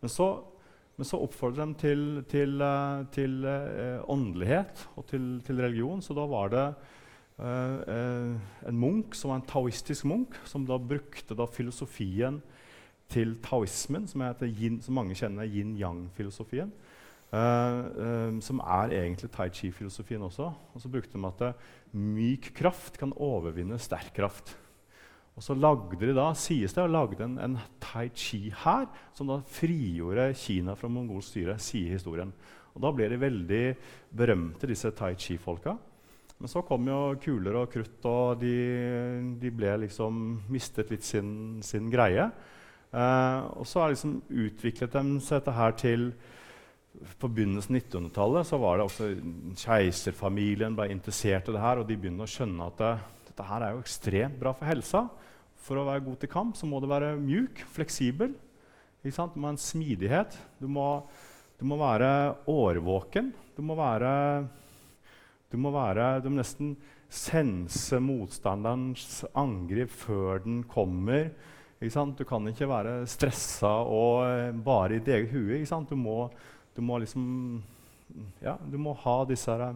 [0.01, 0.27] Men så,
[0.99, 2.59] men så oppfordret de til, til,
[3.15, 6.03] til, til uh, åndelighet og til, religion.
[6.03, 6.65] Så da var det
[7.39, 8.35] eh,
[8.67, 12.41] en munk som var en taoistisk munk, som da brukte da filosofien
[13.11, 16.71] til taoismen, som, yin, som mange kjenner yin-yang-filosofien.
[17.29, 20.45] Som er egentlig tai chi-filosofien også.
[20.73, 24.53] Og så brukte de at myk kraft kan overvinne sterk kraft.
[25.35, 28.85] Og så lagde de da, sies det, lagde en, en tai chi her,
[29.15, 32.31] som da frigjorde Kina fra mongolsk styre, sier historien.
[32.75, 33.65] Og Da ble de veldig
[34.15, 35.75] berømte, disse tai chi-folka.
[36.39, 38.55] Men så kom jo kuler og krutt, og de,
[39.39, 42.27] de ble liksom mistet litt sin, sin greie.
[42.95, 46.09] Uh, og så har liksom utviklet de seg dette her til
[47.19, 49.09] På begynnelsen av 1900-tallet så var det også
[49.61, 52.91] keiserfamilien ble interessert i det her, og de begynner å skjønne at det,
[53.29, 55.05] dette her er jo ekstremt bra for helsa.
[55.65, 58.35] For å være god til kamp så må du være mjuk, fleksibel.
[59.01, 59.33] Ikke sant?
[59.33, 60.37] Du må ha en smidighet.
[60.61, 60.87] Du må,
[61.59, 62.09] du må være
[62.49, 63.33] årvåken.
[63.55, 64.11] Du må være
[65.51, 66.73] Du må, være, du må nesten
[67.07, 71.29] sense motstanderens angrep før den kommer.
[71.79, 72.17] Ikke sant?
[72.17, 75.61] Du kan ikke være stressa og eh, bare i ditt eget hue.
[75.89, 76.29] Du må,
[76.75, 77.63] du må liksom
[78.43, 79.73] Ja, du må ha disse her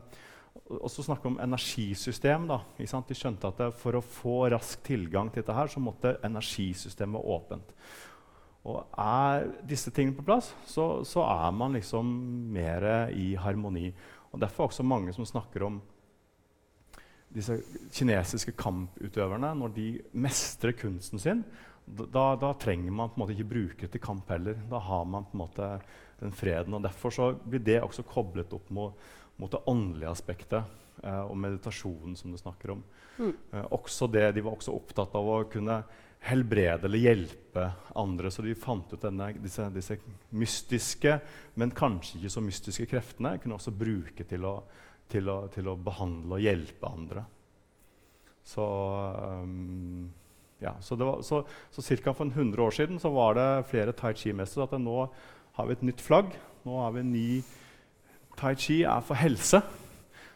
[0.70, 2.48] også snakke om energisystem.
[2.50, 7.26] Da, De skjønte at for å få rask tilgang til dette her, så måtte energisystemet
[7.26, 7.74] åpent.
[8.70, 12.10] Og er disse tingene på plass, så, så er man liksom
[12.54, 13.88] mer i harmoni.
[14.30, 15.80] Og Derfor er også mange som snakker om
[17.34, 17.60] disse
[17.96, 19.54] kinesiske kamputøverne.
[19.58, 21.44] Når de mestrer kunsten sin,
[21.90, 24.60] da, da, trenger man på en måte ikke bruke til kamp heller.
[24.70, 25.70] Da har man på en måte
[26.20, 26.76] den freden.
[26.76, 30.64] og Derfor så blir det også koblet opp mot mot det åndelige aspektet
[31.04, 32.84] eh, og meditasjonen som du snakker om.
[33.18, 33.32] Mm.
[33.54, 35.80] Eh, også det, de var også opptatt av å kunne
[36.28, 38.32] helbrede eller hjelpe andre.
[38.32, 40.00] Så de fant ut denne, disse, disse,
[40.36, 41.16] mystiske,
[41.56, 44.58] men kanskje ikke så mystiske kreftene kunne også bruke til å,
[45.12, 47.24] til å, til å behandle og hjelpe andre.
[48.50, 48.66] Så
[49.46, 50.10] um,
[50.60, 52.12] ja, så, var, så, så ca.
[52.12, 54.68] for 100 år siden så var det flere tai chi-mestere.
[54.68, 55.06] At nå
[55.60, 56.32] har vi et nytt flagg.
[56.64, 57.30] Nå har vi en ny
[58.40, 59.60] Tai chi er for helse.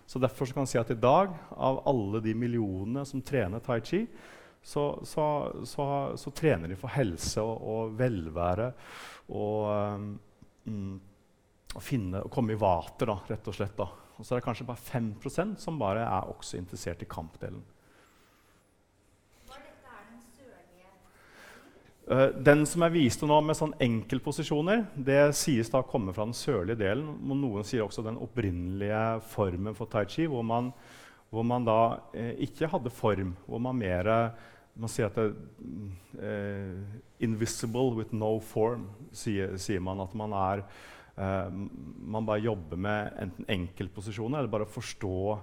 [0.05, 3.63] Så Derfor så kan man si at i dag, av alle de millionene som trener
[3.63, 4.01] tai chi,
[4.63, 5.25] så, så,
[5.67, 5.85] så,
[6.19, 8.69] så trener de for helse og, og velvære
[9.35, 10.03] og
[10.67, 10.91] um,
[11.73, 13.75] å finne, å komme i vater, da, rett og slett.
[13.79, 13.87] Da.
[14.19, 17.63] Og så er det kanskje bare 5% som bare er også interessert i kampdelen.
[22.03, 26.35] Den som er vist nå med sånn enkeltposisjoner, det sies da å komme fra den
[26.35, 27.13] sørlige delen.
[27.23, 30.73] Noen sier også den opprinnelige formen for tai chi, hvor man,
[31.31, 31.77] hvor man da
[32.11, 33.37] eh, ikke hadde form.
[33.47, 34.11] Hvor man mer
[34.73, 35.35] Man sier at det
[36.17, 36.73] eh,
[37.21, 40.01] 'invisible with no form', sier, sier, man.
[40.01, 40.63] At man er
[41.15, 45.39] eh, Man bare jobber med enten enkeltposisjoner eller bare forstå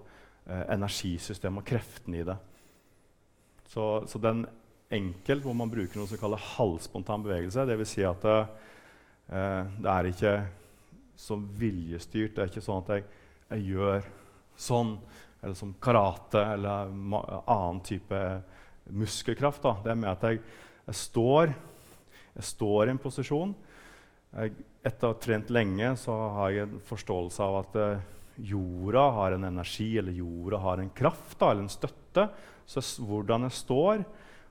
[0.47, 2.37] eh, energisystemet og kreftene i det.
[3.71, 4.45] Så, så den
[4.91, 7.67] enkelt, hvor man bruker noe som kalles halvspontan bevegelse.
[7.69, 7.95] Dvs.
[7.95, 10.35] Si at eh, det er ikke
[11.21, 12.35] så viljestyrt.
[12.35, 13.07] Det er ikke sånn at jeg,
[13.53, 14.07] jeg gjør
[14.61, 14.95] sånn,
[15.41, 18.21] eller som karate eller annen type
[18.91, 19.63] muskelkraft.
[19.65, 19.77] Da.
[19.85, 20.41] Det er med at jeg,
[20.87, 21.55] jeg, står,
[22.37, 23.55] jeg står i en posisjon.
[24.31, 24.55] Jeg,
[24.87, 28.09] etter å ha trent lenge så har jeg en forståelse av at eh,
[28.51, 32.27] jorda har en energi, eller jorda har en kraft da, eller en støtte.
[32.71, 34.05] Så hvordan jeg står,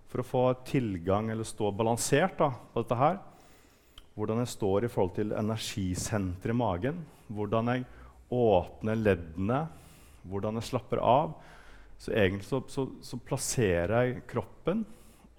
[0.09, 3.19] for å få tilgang eller stå balansert da, på dette her.
[4.17, 7.03] Hvordan jeg står i forhold til energisenteret i magen.
[7.29, 7.85] Hvordan jeg
[8.33, 9.59] åpner leddene.
[10.29, 11.35] Hvordan jeg slapper av.
[11.99, 14.85] Så egentlig så, så, så plasserer jeg kroppen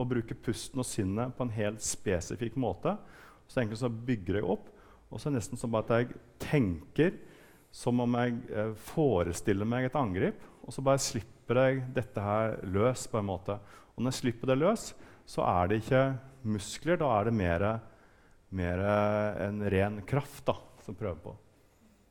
[0.01, 2.95] og bruker pusten og sinnet på en helt spesifikk måte.
[3.49, 4.69] Så egentlig så bygger jeg opp,
[5.11, 7.17] og så er det nesten som at jeg tenker
[7.75, 12.59] som om jeg eh, forestiller meg et angrep, og så bare slipper jeg dette her
[12.63, 13.57] løs på en måte.
[13.95, 14.91] Og når jeg slipper det løs,
[15.27, 16.05] så er det ikke
[16.43, 17.01] muskler.
[17.01, 17.67] Da er det mer,
[18.51, 18.85] mer
[19.49, 21.35] en ren kraft da, som prøver på.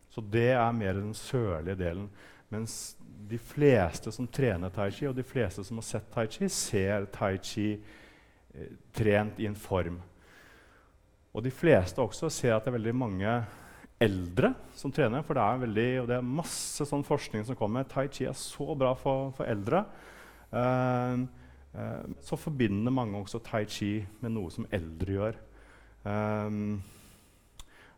[0.10, 2.10] Så det er mer den sørlige delen.
[2.50, 2.98] Mens
[3.30, 7.06] de fleste som trener tai chi, og de fleste som har sett tai chi, ser
[7.14, 10.00] tai chi eh, trent i en form.
[11.34, 13.34] Og de fleste også ser at det er veldig mange
[14.02, 15.24] eldre som trener.
[15.26, 17.88] For det er, veldig, det er masse sånn forskning som kommer.
[17.90, 19.84] Tai chi er så bra for, for eldre.
[20.54, 21.26] Uh,
[21.76, 25.42] uh, så forbinder mange også tai chi med noe som eldre gjør.
[26.06, 26.80] Um,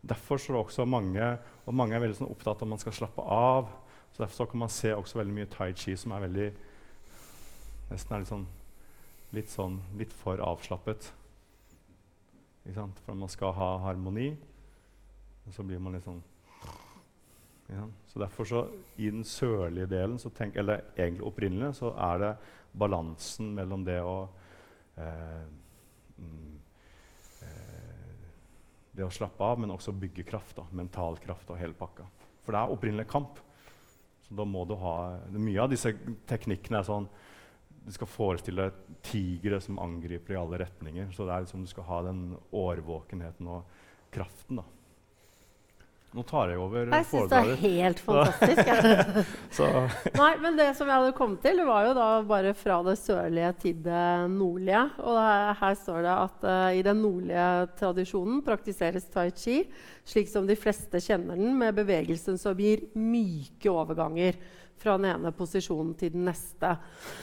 [0.01, 1.35] derfor er det også mange,
[1.65, 3.69] og mange er veldig sånn opptatt av at man skal slappe av.
[4.11, 6.49] så Derfor så kan man se også veldig mye tai chi som er veldig
[7.91, 8.49] nesten er litt sånn
[9.35, 11.11] litt, sånn, litt for avslappet.
[12.67, 14.33] For man skal ha harmoni,
[15.45, 16.21] og så blir man litt sånn
[17.71, 17.87] ja.
[18.07, 22.31] Så derfor så, I den sørlige delen, tenk, eller egentlig opprinnelig, så er det
[22.75, 24.15] balansen mellom det å
[24.99, 25.45] eh,
[26.17, 26.57] mm,
[27.47, 28.25] eh,
[28.91, 30.57] Det å slappe av, men også bygge kraft.
[30.57, 32.09] Da, mental kraft og hele pakka.
[32.43, 33.39] For det er opprinnelig kamp.
[34.27, 34.95] Så da må du ha
[35.31, 35.93] Mye av disse
[36.27, 37.07] teknikkene er sånn
[37.81, 38.67] Du skal forestille
[39.03, 41.07] tigre som angriper i alle retninger.
[41.15, 43.79] Så det er liksom du skal ha den årvåkenheten og
[44.11, 44.59] kraften.
[44.59, 44.67] da.
[46.11, 48.71] Nå tar jeg over Jeg syns det er helt fantastisk.
[50.19, 53.51] Nei, men det som jeg hadde kommet til, var jo da bare fra det sørlige
[53.61, 54.83] til det nordlige.
[54.99, 57.47] Og her, her står det at uh, i den nordlige
[57.79, 59.61] tradisjonen praktiseres tai chi
[60.11, 64.35] slik som de fleste kjenner den, med bevegelsen som gir myke overganger
[64.81, 66.73] fra den ene posisjonen til den neste.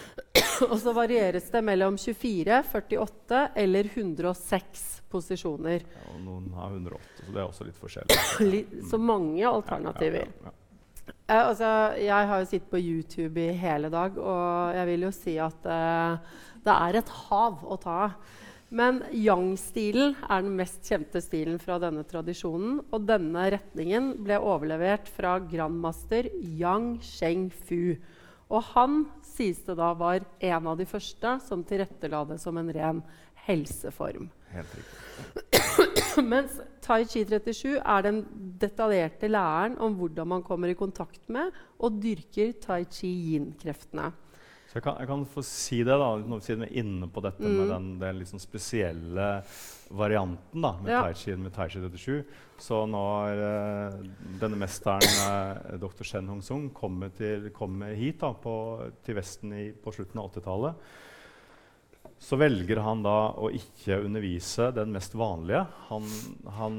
[0.70, 5.84] Og så varieres det mellom 24, 48 eller 106 posisjoner.
[5.84, 8.62] Ja, og noen har 108, så det er også litt forskjellig.
[8.90, 10.28] så mange alternativer.
[10.44, 11.70] Ja, ja, eh, altså,
[12.02, 15.70] jeg har jo sittet på YouTube i hele dag, og jeg vil jo si at
[15.78, 18.36] eh, det er et hav å ta av.
[18.68, 22.82] Men yang-stilen er den mest kjente stilen fra denne tradisjonen.
[22.92, 27.96] Og denne retningen ble overlevert fra grandmaster Yang Sheng-fu.
[28.48, 32.70] Og han sies det da var en av de første som tilrettela det som en
[32.72, 33.02] ren
[33.48, 34.28] helseform.
[34.52, 36.22] Helt riktig.
[36.32, 38.22] Mens Tai Chi 37 er den
[38.60, 44.10] detaljerte læren om hvordan man kommer i kontakt med og dyrker tai chi yin-kreftene.
[44.68, 47.40] Så jeg kan, jeg kan, få si det, da, siden vi er inne på dette
[47.40, 47.54] mm.
[47.56, 49.28] med den, den liksom spesielle
[49.96, 51.00] varianten da, med, ja.
[51.06, 52.18] tai chi, med Tai Chi 37.
[52.60, 53.96] Så når uh,
[54.42, 56.04] denne mesteren, uh, dr.
[56.04, 57.14] Shen Hong-sung, kommer,
[57.56, 58.54] kommer, hit da, på,
[59.06, 60.90] til Vesten i, på slutten av 80-tallet
[62.18, 65.60] så velger han da å ikke undervise den mest vanlige.
[65.88, 66.06] Han,
[66.56, 66.78] han,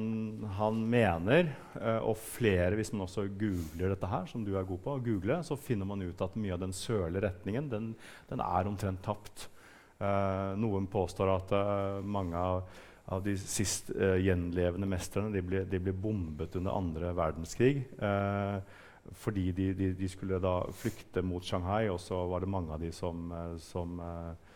[0.58, 4.82] han mener, uh, og flere hvis man også googler dette her, som du er god
[4.84, 7.94] på, google, så finner man ut at mye av den sørlige retningen den,
[8.32, 9.48] den er omtrent tapt.
[10.00, 12.62] Eh, noen påstår at eh, mange av,
[13.12, 17.82] av, de sist gjenlevende mestrene de ble, de ble, bombet under andre verdenskrig.
[19.20, 22.80] fordi de, de, de, skulle da flykte mot Shanghai, og så var det mange av
[22.80, 23.28] de som,
[23.60, 24.49] som eh,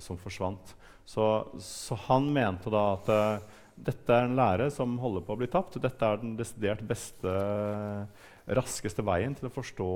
[0.00, 0.74] som forsvant.
[1.06, 5.40] Så, så, han mente da at eh, dette er en lære som holder på å
[5.42, 5.78] bli tapt.
[5.82, 7.34] Dette er den desidert beste,
[8.58, 9.90] raskeste veien til å forstå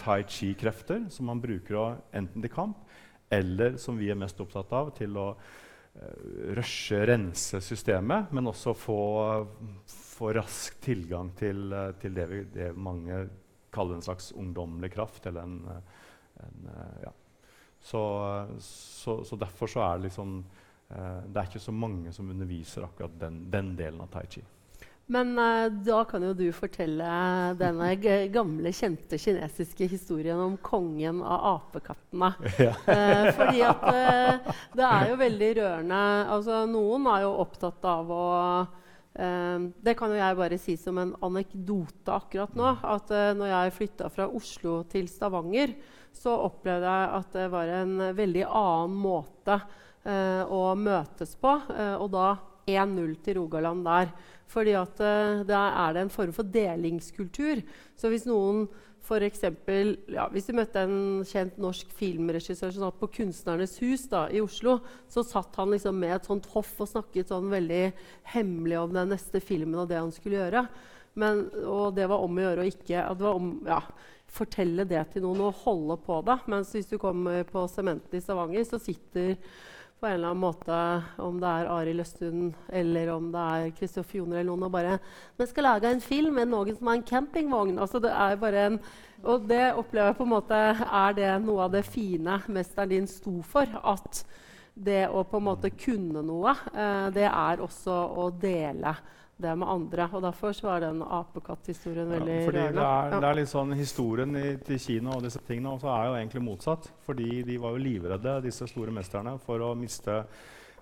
[0.00, 2.82] tai chi-krefter, som man bruker enten til kamp
[3.28, 8.70] eller som vi er mest opptatt av, til å uh, rushe, rense systemet, men også
[8.78, 9.00] få,
[9.90, 13.24] få rask tilgang til, til det, vi, det, mange
[13.74, 15.58] kaller en slags ungdommelig kraft, eller en,
[16.46, 16.70] en
[17.02, 17.10] ja,
[17.86, 18.02] så,
[18.58, 20.38] så, så, derfor så er det liksom
[20.90, 24.42] eh, Det er ikke så mange som underviser akkurat den, den delen av tai chi.
[25.06, 27.06] Men uh, da kan jo du fortelle
[27.60, 27.92] denne
[28.34, 32.32] gamle, kjente kinesiske historien om kongen av apekattene.
[32.66, 32.72] Ja.
[32.88, 36.00] uh, fordi at uh, det er jo veldig rørende
[36.32, 38.24] altså, Noen er jo opptatt av å
[39.16, 42.74] Det kan jo jeg bare si som en anekdote akkurat nå.
[42.84, 45.72] At når jeg flytta fra Oslo til Stavanger,
[46.16, 49.58] så opplevde jeg at det var en veldig annen måte
[50.06, 51.52] eh, å møtes på.
[51.76, 52.30] Eh, og da
[52.66, 54.10] 1-0 til Rogaland der.
[54.50, 57.62] Fordi at eh, er det en form for delingskultur.
[57.98, 58.66] Så hvis noen
[59.06, 64.24] eksempel, ja, Hvis du møtte en kjent norsk filmregissør som satt på Kunstnernes hus da,
[64.34, 67.92] i Oslo, så satt han liksom med et sånt hoff og snakket sånn veldig
[68.34, 70.64] hemmelig om den neste filmen og det han skulle gjøre.
[71.14, 73.78] Men, og det var om å gjøre å ikke det var om, ja,
[74.32, 76.40] fortelle det til noen og holde på det.
[76.50, 79.36] Mens hvis du kommer på Sementen i Stavanger, så sitter
[79.96, 80.78] på en eller annen måte,
[81.24, 84.98] om det er Arild Østund eller om det er Kristoffer Joner eller noen, og bare
[85.38, 88.66] 'Vi skal lage en film med noen som har en campingvogn.' Altså, det er bare
[88.66, 88.80] en,
[89.24, 93.06] og det opplever jeg på en måte Er det noe av det fine mesteren din
[93.06, 93.64] sto for?
[93.84, 94.24] At
[94.74, 98.94] det å på en måte kunne noe, eh, det er også å dele
[99.36, 100.08] det med andre.
[100.12, 102.80] Og Derfor så var den apekatthistorien veldig ja, rørende.
[102.80, 103.20] Det er, ja.
[103.20, 106.44] det er litt sånn Historien i, til Kina og disse tingene også er jo egentlig
[106.46, 106.88] motsatt.
[107.06, 110.22] Fordi de var jo livredde, disse store mesterne, for å miste,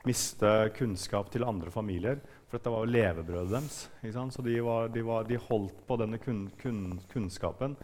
[0.06, 2.22] miste kunnskap til andre familier.
[2.46, 4.34] For dette var jo levebrødet deres.
[4.36, 7.78] Så de, var, de, var, de, holdt på denne kun, kun, kunnskapen.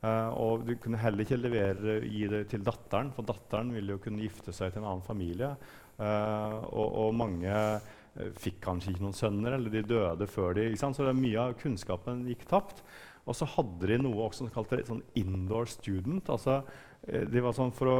[0.00, 4.00] Uh, og de kunne heller ikke levere, gi det til datteren, for datteren ville jo
[4.00, 5.50] kunne gifte seg til en annen familie.
[6.00, 7.56] Uh, og, og mange
[8.42, 12.24] fikk kanskje ikke noen sønner, eller de døde før de Så det mye av kunnskapen
[12.28, 12.82] gikk tapt.
[13.28, 16.28] Og så hadde de noe også som kalte sånn indoor student.
[16.28, 16.62] altså
[17.06, 17.96] de det var sånn for å,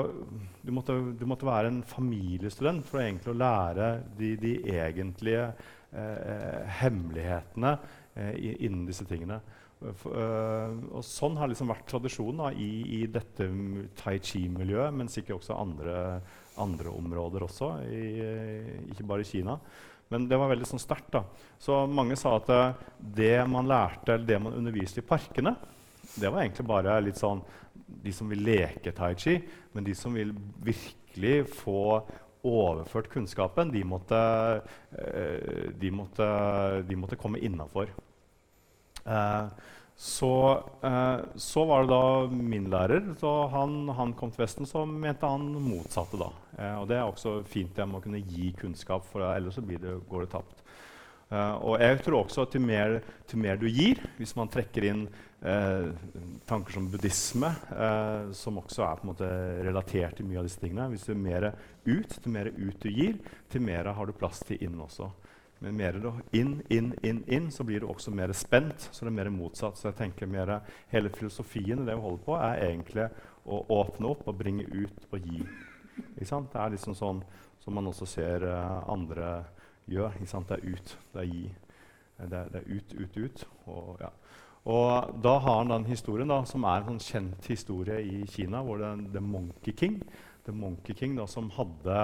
[0.60, 3.88] du, måtte, du måtte være en familiestudent for å egentlig å lære
[4.18, 5.46] de, de egentlige
[5.96, 7.72] eh, hemmelighetene
[8.14, 9.40] eh, innen disse tingene.
[9.80, 13.46] For, øh, og sånn har liksom vært tradisjonen da, i, i dette
[14.02, 15.94] tai chi-miljøet, men sikkert også andre,
[16.60, 19.56] andre områder også, i, eh, ikke bare i Kina.
[20.10, 21.12] Men det var veldig sånn sterkt.
[21.14, 21.24] da.
[21.58, 25.54] Så mange sa at eh, det man lærte, eller det man underviste i parkene,
[26.16, 27.42] det var egentlig bare litt sånn
[28.02, 29.36] de som vil leke tai chi,
[29.74, 30.32] men de som vil
[30.62, 32.02] virkelig få
[32.46, 34.20] overført kunnskapen, de måtte,
[34.98, 36.26] eh, de måtte,
[36.88, 37.92] de måtte komme innafor.
[39.04, 39.46] Eh,
[40.00, 43.02] så, eh, så var det da min lærer.
[43.20, 46.16] Så han, han kom til Vesten, så mente han motsatte.
[46.16, 46.30] da.
[46.56, 49.64] Eh, og det er også fint det med å kunne gi kunnskap, for ellers så
[49.68, 50.64] det, går det tapt.
[51.28, 52.96] Eh, og jeg tror også at til mer,
[53.44, 55.04] mer du gir, hvis man trekker inn
[55.44, 55.92] eh,
[56.48, 59.28] tanker som buddhisme, eh, som også er på en måte
[59.68, 61.50] relatert til mye av disse tingene Hvis det er mer
[61.84, 63.20] ut, til mer ut du gir,
[63.52, 65.12] til mer har du plass til inn også.
[65.60, 68.88] Men mer du inn, inn, inn, inn, så blir du også mer spent.
[68.88, 69.76] Så det er mer motsatt.
[69.76, 73.10] Så jeg tenker mer, Hele filosofien i det vi holder på, er egentlig
[73.44, 75.44] å åpne opp og bringe ut og gi.
[76.14, 76.48] Ikke sant?
[76.52, 77.20] Det er liksom sånn
[77.60, 79.32] som man også ser eh, andre
[79.90, 80.16] gjør.
[80.16, 80.48] Ikke sant?
[80.48, 81.44] Det er ut, det er gi.
[82.20, 83.44] Det er, det er ut, ut, ut.
[83.72, 84.10] Og, ja.
[84.64, 88.64] og da har han den historien, da, som er en sånn kjent historie i Kina,
[88.64, 90.00] hvor det er The Monkey King.
[90.48, 92.00] The Monkey King da, som hadde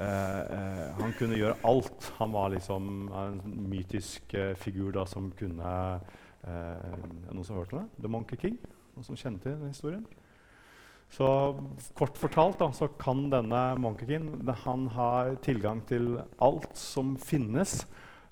[0.00, 2.12] han kunne gjøre alt.
[2.18, 3.40] Han var liksom en
[3.70, 5.74] mytisk eh, figur da, som kunne
[6.46, 6.96] eh,
[7.30, 8.02] noen som har hørt om det?
[8.04, 8.56] The Monkey King?
[8.94, 10.06] Noen som kjente den historien?
[11.10, 11.26] Så
[11.98, 17.84] kort fortalt da, så kan denne Monkey det- han har tilgang til alt som finnes.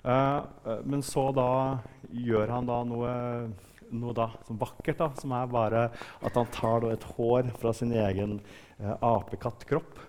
[0.03, 3.51] Eh, eh, men så da gjør han da noe,
[3.91, 5.91] noe da, som vakkert, da, som er bare
[6.23, 8.39] at han tar da, et hår fra sin egen
[8.79, 9.99] eh, apekattkropp.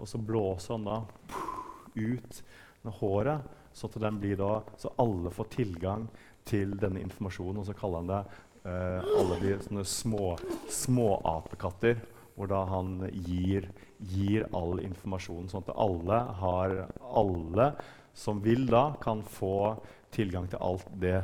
[0.00, 1.00] Og så blåser han da
[1.94, 2.42] ut
[2.82, 6.08] med håret, så, blir da, så alle får tilgang
[6.48, 7.60] til denne informasjonen.
[7.60, 8.22] Og så kaller han det
[8.64, 10.32] eh, alle de sånne små,
[10.72, 12.00] småapekatter,
[12.34, 17.72] hvor da han gir, gir all informasjon, sånn at alle, har, alle
[18.16, 19.76] som vil da, kan få
[20.14, 21.20] tilgang til alt det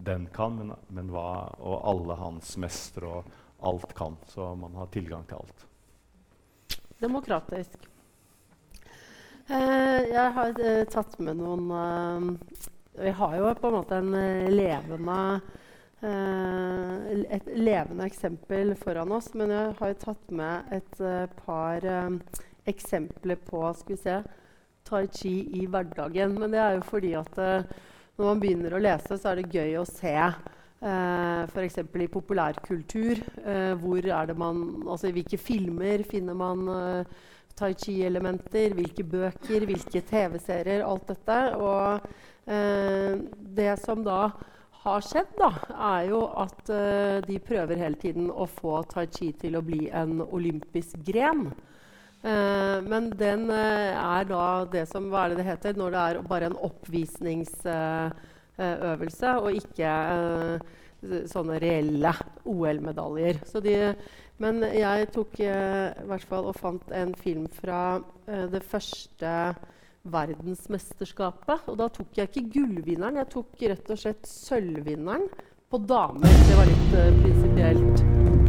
[0.00, 3.34] den kan, men, men hva, og alle hans mestere og
[3.70, 4.16] alt kan.
[4.30, 5.66] Så man har tilgang til alt.
[7.00, 7.89] Demokratisk.
[9.50, 12.26] Eh, jeg har eh, tatt med noen eh,
[13.02, 14.12] Vi har jo på en måte en
[14.54, 15.22] levende
[16.00, 20.94] et levende eksempel foran oss, men jeg har jo tatt med et
[21.42, 21.84] par
[22.72, 24.14] eksempler på skal vi se,
[24.88, 26.38] tai chi i hverdagen.
[26.40, 29.76] Men det er jo fordi at når man begynner å lese, så er det gøy
[29.82, 30.16] å se
[30.80, 31.74] Uh, F.eks.
[31.76, 33.18] i populærkultur.
[33.44, 33.76] Uh,
[34.88, 37.18] altså I hvilke filmer finner man eh,
[37.60, 38.72] tai chi-elementer?
[38.78, 40.82] Hvilke bøker, hvilke TV-serier?
[40.88, 41.38] Alt dette.
[41.60, 42.08] Og
[42.50, 43.12] eh,
[43.60, 44.22] det som da
[44.80, 45.50] har skjedd, da,
[45.92, 49.90] er jo at eh, de prøver hele tiden å få tai chi til å bli
[49.92, 51.50] en olympisk gren.
[52.24, 56.00] Eh, men den eh, er da det som Hva er det det heter når det
[56.06, 60.56] er bare en oppvisningsøvelse, og ikke eh,
[61.32, 62.12] sånne reelle
[62.44, 63.36] OL-medaljer.
[63.48, 63.94] Så de-
[64.40, 69.34] Men jeg tok eh, hvert fall og fant en film fra eh, det første
[70.08, 71.68] verdensmesterskapet.
[71.68, 75.28] Og da tok jeg ikke gullvinneren, jeg tok rett og slett sølvvinneren
[75.70, 76.38] på damer.
[76.48, 78.39] Det var litt eh, prinsipielt.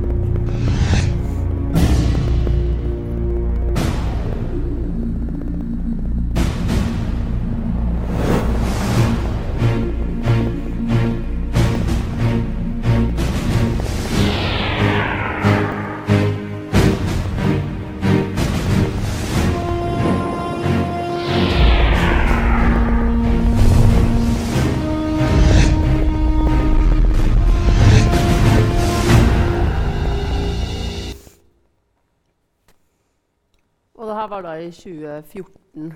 [34.12, 35.94] Det her var da i 2014.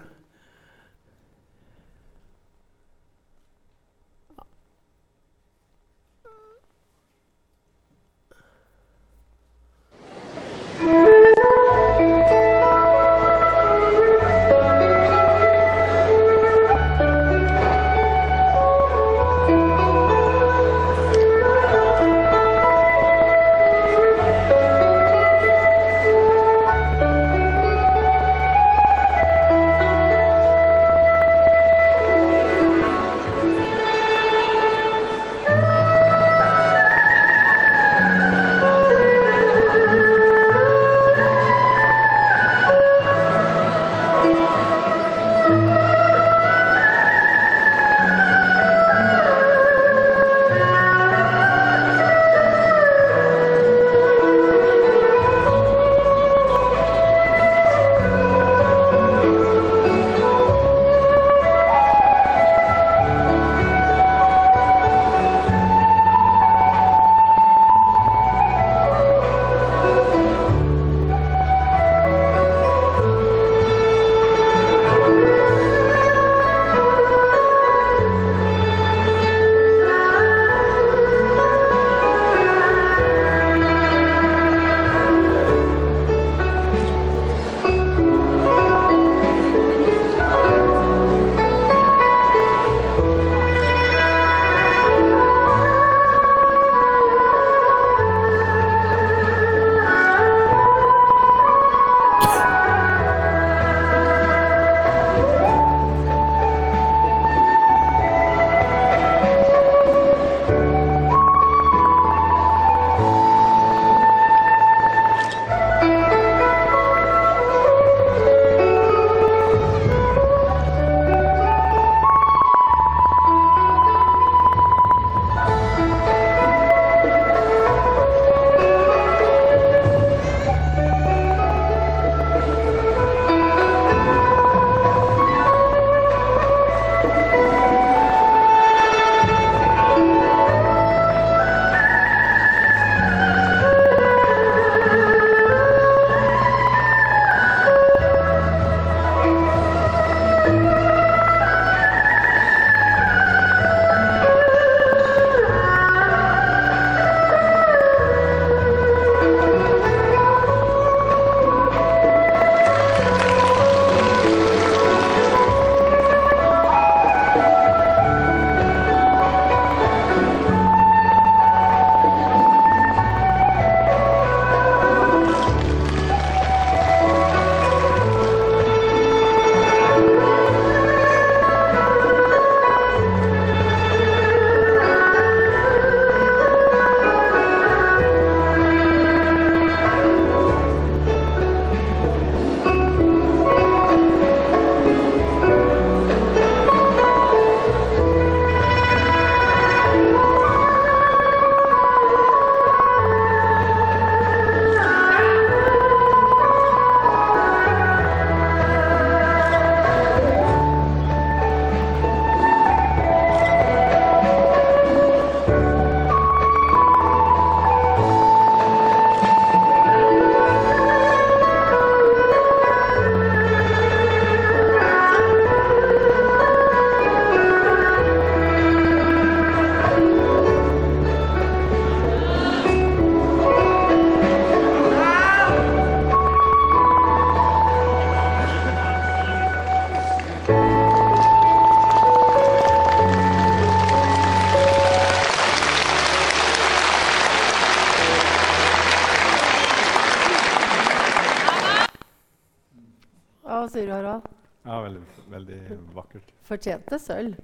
[256.45, 257.37] Fortjente sølv.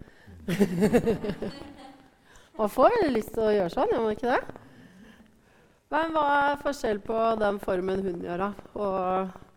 [2.58, 4.42] Man får veldig lyst til å gjøre sånn, gjør man ikke det?
[5.92, 8.52] Men hva er forskjell på den formen hun gjør, da?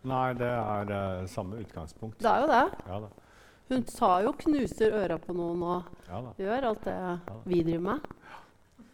[0.05, 2.19] Nei, det er uh, samme utgangspunkt.
[2.23, 2.65] det er jo det.
[2.89, 3.11] Ja da.
[3.69, 6.97] Hun sa jo 'knuser øra på noen' og Ja, gjør alt det
[7.49, 8.01] vi driver med.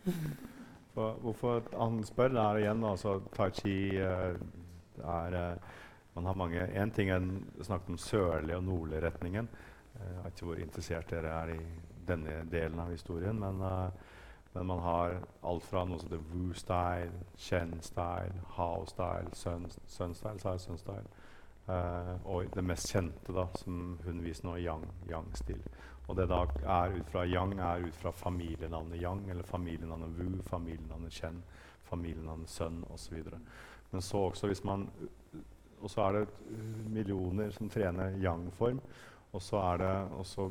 [0.95, 4.35] For, hvorfor han spør, det er igjen altså, Tai chi uh,
[4.99, 5.57] er uh,
[6.15, 7.21] Man har mange En ting er
[7.63, 9.49] snakket om sørlig og nordlig retningen.
[10.01, 11.61] Eh, Jeg vet ikke hvor interessert dere er i
[12.09, 13.91] denne delen av historien, men, uh,
[14.55, 21.07] men man har alt fra noe som heter Wu-style, Chen-style, Hao-style, Sun- Sun-style, sa Sun-style.
[21.69, 25.61] Eh, og det mest kjente, da, som hun viser nå, Yang, Yang-stil.
[26.09, 30.43] Og det da er ut fra Yang er ut fra familienavnet Yang, eller familienavnet Wu,
[30.43, 31.43] familienavnet Chen,
[31.87, 33.23] familienavnet Sun osv.
[33.93, 34.89] Men så også hvis man
[35.83, 38.81] Og så er det uh, millioner som trener Yang-form.
[39.31, 40.49] Og så er det også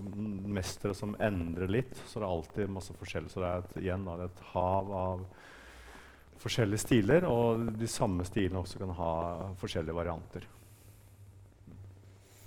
[0.47, 1.97] mestere som endrer litt.
[2.07, 3.31] Så det er alltid masse forskjellig.
[3.33, 5.25] Så det er et, igjen da, et hav av
[6.39, 9.11] forskjellige stiler, og de samme stilene også kan ha
[9.59, 10.47] forskjellige varianter.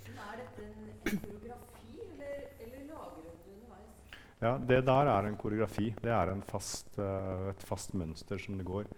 [0.09, 4.17] Er dette en, koreografi, eller, eller lager du den underveis?
[4.41, 5.93] Ja, Det der er en koreografi.
[6.01, 8.89] Det er en fast, eh, et fast mønster som det går.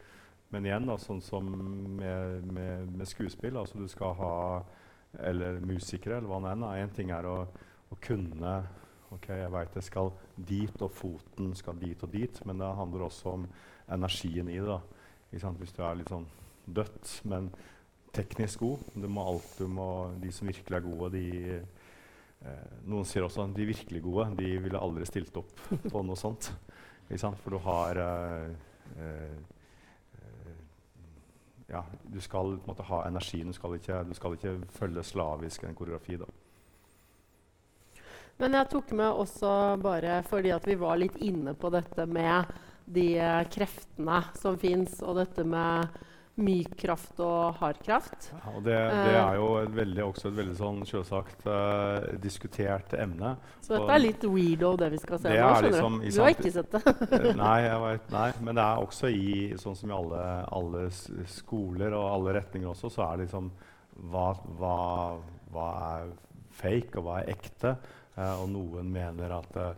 [0.55, 1.51] Men igjen, da, sånn som
[1.99, 4.36] med, med, med skuespill, altså du skal ha
[5.20, 6.82] Eller musikere, eller hva det enn er.
[6.84, 7.38] Én ting er å,
[7.91, 8.57] å kunne
[9.13, 13.05] Ok, jeg veit jeg skal dit, og foten skal dit og dit, men det handler
[13.05, 13.43] også om
[13.93, 14.66] energien i det.
[14.66, 15.51] da.
[15.61, 16.26] Hvis du er litt sånn
[16.66, 17.47] dødt, men
[18.18, 19.88] teknisk god du må alt, du må,
[20.20, 21.61] De som virkelig er gode, de
[22.45, 25.53] Eh, noen sier også at de virkelig gode de ville aldri stilt opp
[25.91, 26.51] på noe sånt.
[27.07, 28.49] For du har eh,
[29.01, 29.36] eh,
[31.76, 33.51] Ja, du skal på en måte ha energien.
[33.51, 36.15] Du skal ikke, du skal ikke følge slavisk en koreografi.
[36.21, 36.30] da.
[38.39, 39.51] Men jeg tok med også
[39.84, 42.51] bare fordi at vi var litt inne på dette med
[42.86, 43.07] de
[43.51, 45.88] kreftene som fins, og dette med
[46.36, 48.27] myk kraft og hard kraft.
[48.33, 52.95] Ja, og det, det er jo et veldig, også et veldig sånn selvsagt uh, diskutert
[52.99, 53.36] emne.
[53.61, 55.53] Så dette Og er litt weirdo, det vi skal se nå.
[55.67, 56.09] liksom du.
[56.19, 56.81] Har ikke sett det.
[57.15, 59.31] Eh, nei, vet, nei, men det er også i
[59.61, 60.25] sånn som i alle,
[60.59, 60.83] alle
[61.31, 63.49] skoler og alle retninger også, så er det liksom
[64.11, 64.27] hva,
[64.59, 64.77] hva,
[65.55, 66.13] hva er
[66.59, 67.77] fake, og hva er ekte?
[68.19, 69.71] Uh, og noen mener at uh,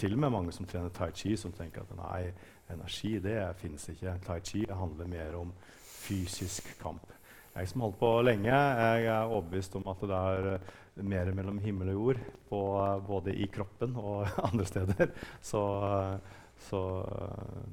[0.00, 2.22] Til og med mange som trener tai chi, som tenker at nei,
[2.74, 4.18] energi det fins ikke.
[4.26, 5.52] Tai chi handler mer om
[6.00, 7.10] fysisk kamp.
[7.50, 10.68] Jeg som holdt på lenge, jeg er overbevist om at det er eh,
[11.10, 15.10] mer mellom himmel og jord, på, eh, både i kroppen og andre steder.
[15.42, 16.80] Så, eh, så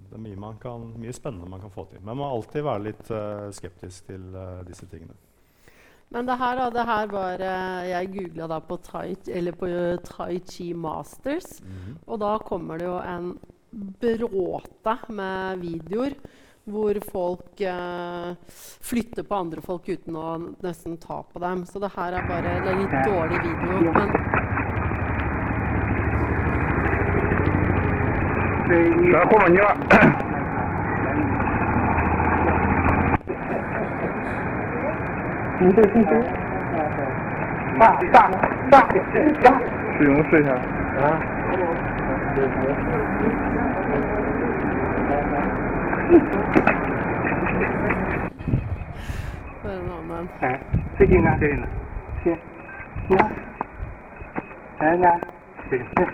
[0.10, 2.02] det er mye, man kan, mye spennende man kan få til.
[2.02, 5.12] Men man må alltid være litt uh, skeptisk til uh, disse tingene.
[6.16, 7.42] Men det her, da, det her var
[7.84, 9.18] Jeg googla da på tai,
[9.60, 9.68] på
[10.08, 11.58] Tai Chi Masters,
[12.08, 13.34] og da kommer det jo en
[13.72, 16.14] bråte med videoer
[16.68, 18.36] hvor folk eh,
[18.84, 21.66] flytter på andre folk uten å nesten ta på dem.
[21.66, 23.94] Så det her er bare en litt dårlig video.
[28.68, 29.72] Men Der kom han, ja.
[37.78, 38.32] Stop, stop,
[38.68, 38.88] stop,
[39.40, 39.62] stop.
[42.38, 42.46] 问
[49.90, 50.28] 老妈妈。
[50.42, 50.60] 哎，
[50.98, 51.36] 最近呢？
[51.40, 51.68] 最近呢？
[52.24, 52.38] 行，
[53.08, 53.32] 你看，
[54.80, 55.20] 来来来，
[55.72, 56.08] 行行。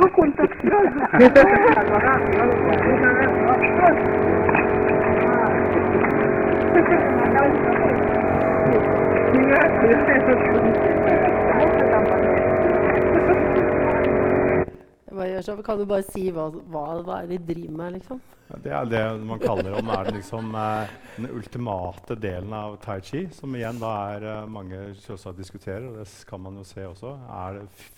[0.00, 0.46] 我滚蛋！
[0.46, 0.54] 哈
[1.18, 1.28] 哈
[1.74, 2.08] 哈哈
[12.00, 12.25] 哈！
[15.44, 15.56] Så?
[15.62, 18.22] Kan du bare si hva, hva, hva er det de driver med, liksom?
[18.46, 22.76] Ja, Det er det man kaller om er den, liksom, eh, den ultimate delen av
[22.82, 26.66] tai chi, som igjen da er eh, mange selvsagt diskuterer, og det kan man jo
[26.66, 27.14] se også.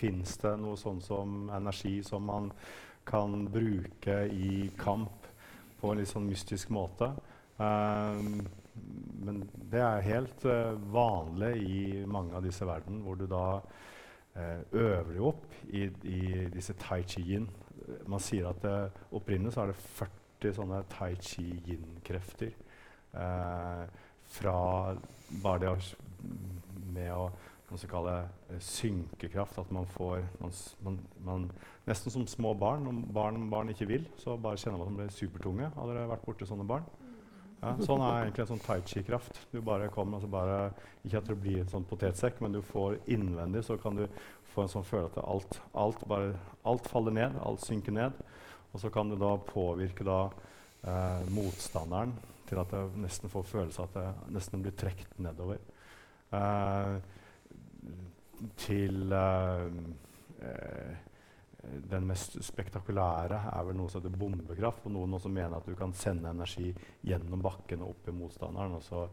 [0.00, 2.52] Fins det noe sånn som energi som man
[3.08, 5.28] kan bruke i kamp
[5.80, 7.12] på en litt sånn mystisk måte?
[7.58, 8.24] Eh,
[9.24, 13.60] men det er helt eh, vanlig i mange av disse verden, hvor du da
[14.72, 17.48] øver jo opp i, i disse tai chi-yin.
[18.06, 22.52] Man sier at eh, opprinnelig så er det 40 sånne tai chi-yin-krefter.
[23.14, 23.84] Eh,
[24.28, 24.56] fra
[25.42, 25.94] bare det
[26.92, 27.30] med å
[27.68, 28.14] man skal kalle
[28.48, 31.50] eh, synkekraft, at man får man, man, man,
[31.88, 32.84] Nesten som små barn.
[32.84, 35.70] Når barn, barn ikke vil, så bare kjenner man at de blir supertunge.
[35.74, 36.84] Har dere vært borti sånne barn?
[37.58, 39.40] Ja, sånn er egentlig en sånn tai chi-kraft.
[39.50, 40.58] Du bare kommer, altså bare,
[41.02, 44.04] Ikke at det blir en sånn potetsekk, men du får innvendig så kan du
[44.52, 46.34] få en sånn følelse at alt, alt, bare,
[46.68, 48.18] alt faller ned, alt synker ned.
[48.72, 50.20] Og så kan du da påvirke da,
[50.84, 52.14] eh, motstanderen
[52.48, 55.58] til at det nesten får følelse av at det nesten blir trukket nedover.
[56.32, 56.94] Eh,
[58.60, 59.66] til eh,
[60.46, 61.07] eh,
[61.90, 64.86] den mest spektakulære er vel noe som heter bombekraft.
[64.88, 66.70] Og noen også mener at du kan sende energi
[67.06, 69.04] gjennom bakken og opp i motstanderen, og så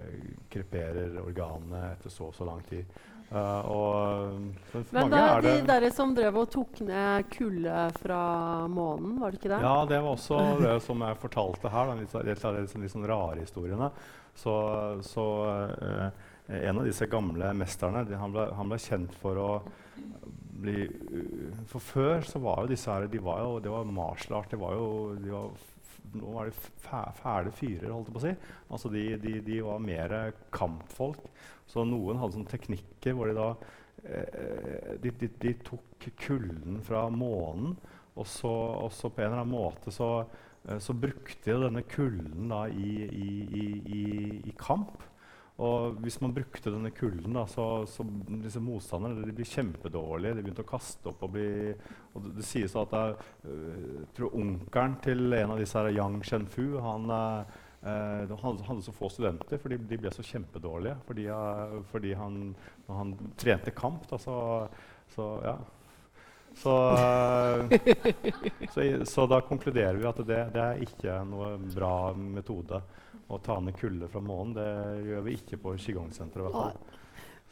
[0.00, 3.00] eh, kreperer organene etter så og så lang tid.
[3.32, 6.82] Uh, og, men for Men mange da, er det de der som drev og tok
[6.84, 8.18] ned kulde fra
[8.68, 9.60] månen, var det ikke det?
[9.64, 11.88] Ja, det var også det som jeg fortalte her.
[11.88, 13.88] Da, litt, litt, litt de litt sånn rare historiene.
[14.36, 14.52] Så,
[15.06, 19.50] så uh, en av disse gamle mesterne de, han, ble, han ble kjent for å
[20.62, 24.38] bli uh, For før så var jo disse her de var jo, Det var martial
[24.40, 24.50] art.
[24.50, 24.88] Det var jo,
[25.18, 25.50] de var,
[26.18, 26.70] nå var de
[27.22, 28.34] fæle fyrer, holdt jeg på å si.
[28.70, 30.16] Altså de, de, de var mer
[30.54, 31.24] kampfolk.
[31.70, 33.48] Så noen hadde sånne teknikker hvor de da
[34.04, 37.76] eh, de, de, de tok kulden fra månen,
[38.12, 40.10] og så, og så på en eller annen måte så,
[40.66, 43.30] eh, så brukte de denne kulden da i, i,
[43.62, 44.04] i,
[44.50, 45.00] i kamp.
[45.62, 48.06] Og hvis man brukte denne kulden, da, så, så
[48.42, 50.34] disse motstanderne de blir kjempedårlige.
[50.34, 51.50] De begynte å kaste opp og bli
[52.12, 53.14] og det, det sies at er,
[53.48, 58.66] øh, jeg tror onkelen til en av disse her, Yang Shenfu han, øh, han, hadde,
[58.68, 60.96] hadde så få studenter, for de, de ble så kjempedårlige.
[61.06, 62.42] Fordi, øh, fordi han,
[62.88, 64.36] når han trente kamp, da, så,
[65.14, 65.56] så ja.
[66.58, 66.74] Så,
[68.74, 72.82] så, så da konkluderer vi at det, det er ikke noe bra metode
[73.32, 74.56] å ta ned kulde fra månen.
[74.58, 76.98] Det gjør vi ikke på Qigong-senteret.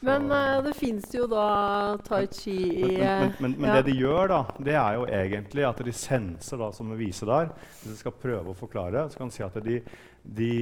[0.01, 3.75] Men eh, det fins jo da tai chi i men, men, men, men ja.
[3.77, 7.29] det de gjør, da, det er jo egentlig at de senser, da, som vi viser
[7.29, 9.77] der Hvis jeg skal prøve å forklare, så kan jeg si at de,
[10.39, 10.53] de,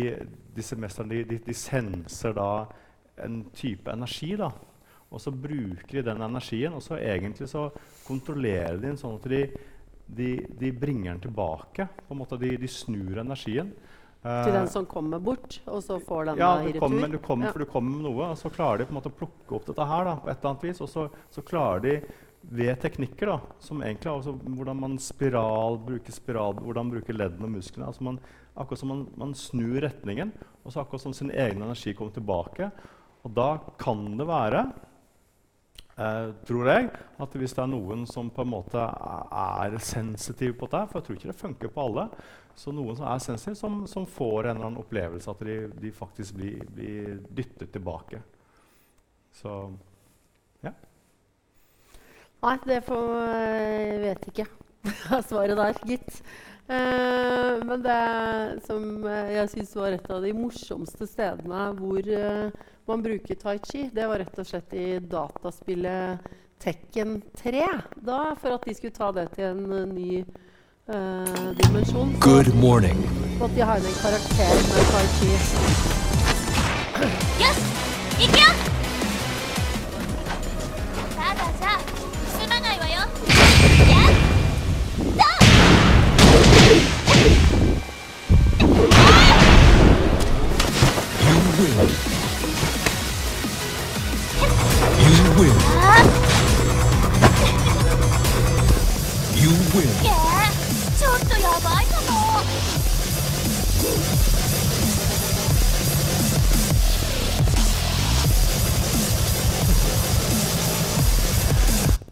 [0.58, 2.50] disse mesterne de, de, de senser da
[3.24, 4.34] en type energi.
[4.40, 4.52] da,
[5.08, 7.70] Og så bruker de den energien, og så egentlig så
[8.10, 9.44] kontrollerer de den sånn at de,
[10.20, 10.30] de,
[10.60, 11.86] de bringer den tilbake.
[12.08, 13.72] på en måte De, de snur energien.
[14.20, 16.80] til Eh, den som kommer bort, og så får den ja, i retur?
[16.84, 17.52] kommer, du kommer, Ja.
[17.56, 19.70] for du kommer med noe, og så klarer de på en måte å plukke opp
[19.70, 20.82] dette her da, på et eller annet vis.
[20.84, 21.94] Og så, så klarer de
[22.52, 27.48] ved teknikker da, som egentlig altså, hvordan man spiral, bruker spiral, hvordan man bruker leddene
[27.48, 27.88] og musklene.
[27.88, 28.20] Altså man,
[28.60, 30.32] akkurat som man, man snur retningen,
[30.66, 32.72] og så akkurat som sin egen energi kommer tilbake.
[33.24, 33.50] Og da
[33.80, 34.66] kan det være
[36.00, 36.90] eh, tror jeg,
[37.20, 41.00] at hvis det er noen som på en måte er, sensitive sensitiv på dette, for
[41.00, 42.08] jeg tror ikke det funker på alle,
[42.60, 45.92] så noen som er sensitive, som, som får en eller annen opplevelse at de, de
[45.96, 48.22] faktisk blir, blir dyttet tilbake.
[49.40, 49.56] Så
[50.66, 50.74] ja.
[52.44, 54.48] Nei, det får Jeg vet ikke
[55.10, 56.22] hva svaret der, gitt.
[56.70, 58.02] Eh, men det
[58.68, 62.52] som eh, jeg syns var et av de morsomste stedene hvor eh,
[62.90, 66.30] man bruker tai chi, det var rett og slett i dataspillet
[66.60, 67.64] Tekken 3.
[67.96, 70.24] Da, for at de skulle ta det til en eh, ny
[70.92, 73.00] uh, dimensjon, så Good morning.
[73.40, 75.32] måtte de ha inn en karakter med tai chi.
[78.20, 78.69] 行く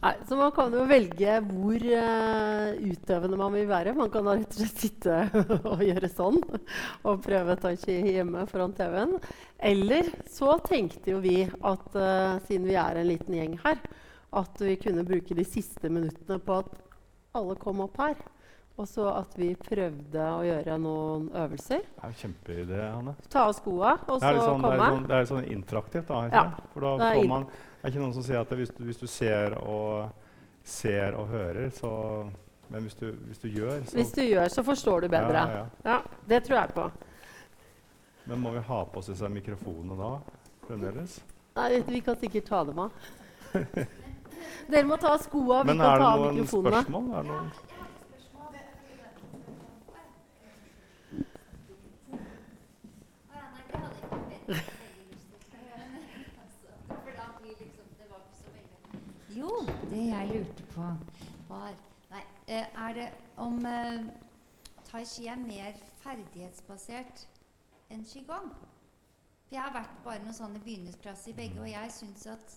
[0.07, 3.91] Nei, så man kan jo velge hvor uh, utøvende man vil være.
[3.97, 5.17] Man kan da rett og slett sitte
[5.73, 9.17] og gjøre sånn og prøve tai chi hjemme foran TV-en.
[9.71, 13.83] Eller så tenkte jo vi at uh, siden vi er en liten gjeng her,
[14.39, 16.71] at vi kunne bruke de siste minuttene på at
[17.35, 18.15] alle kom opp her.
[18.77, 21.81] Og så at vi prøvde å gjøre noen øvelser.
[21.81, 23.15] det er jo kjempeidé, Hanne.
[23.33, 24.43] Ta av skoa, og så komme.
[24.45, 26.11] sånn, det er litt sånn, det er sånn interaktivt.
[26.11, 26.43] da, Ja?
[26.75, 27.47] For da får man,
[27.87, 30.09] er ikke noen som sier at hvis du, hvis du ser og
[30.67, 31.91] ser og hører, så
[32.69, 35.43] Men hvis du, hvis du gjør, så Hvis du gjør, så forstår du bedre.
[35.47, 35.65] Ja, ja.
[35.85, 36.87] Ja, det tror jeg på.
[38.25, 40.09] Men må vi ha på oss disse mikrofonene da?
[40.67, 41.21] Fremdeles?
[41.55, 42.91] Nei, vi kan sikkert ta dem av.
[44.71, 46.81] Dere må ta av skoa, vi Men kan er det ta av noen mikrofonene.
[46.83, 47.07] spørsmål?
[47.13, 47.49] Er det noen?
[54.47, 54.76] Jo, det
[59.91, 60.87] jeg lurte på,
[61.49, 61.73] var
[62.09, 63.07] Nei, eh, er det
[63.43, 64.05] om eh,
[64.87, 67.25] tai chi er mer ferdighetsbasert
[67.91, 68.47] enn qigong.
[69.47, 72.55] For jeg har vært bare noen sånne begynnerklasser i begge, og jeg syns at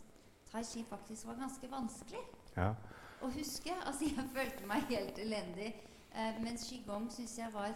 [0.53, 2.22] tai chi faktisk var ganske vanskelig
[2.57, 2.74] Ja.
[3.22, 3.74] å huske.
[3.87, 5.74] Altså, jeg følte meg helt elendig.
[6.14, 7.74] Eh, mens qigong syns jeg var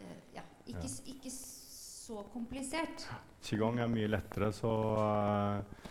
[0.00, 1.12] eh, ja, ikke, Ja.
[1.14, 3.08] ikke så komplisert.
[3.42, 5.88] Qigong er mye lettere, så eh,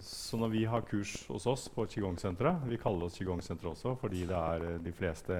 [0.00, 4.22] så når vi har kurs hos oss på Qigong-senteret Vi kaller oss Qigong-senteret også fordi
[4.28, 5.34] er eh, de fleste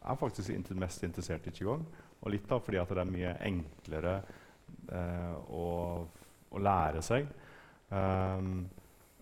[0.00, 1.82] er faktisk inter mest interessert i Qigong.
[2.20, 4.14] Og litt da fordi at det er mye enklere
[4.92, 5.66] eh, å,
[6.50, 7.28] å lære seg.
[7.90, 8.68] Um,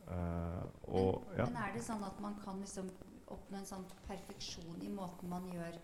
[0.06, 1.46] uh, og, ja.
[1.46, 2.90] Men er det sånn at man kan liksom
[3.32, 5.78] oppnå en sånn perfeksjon i måten man gjør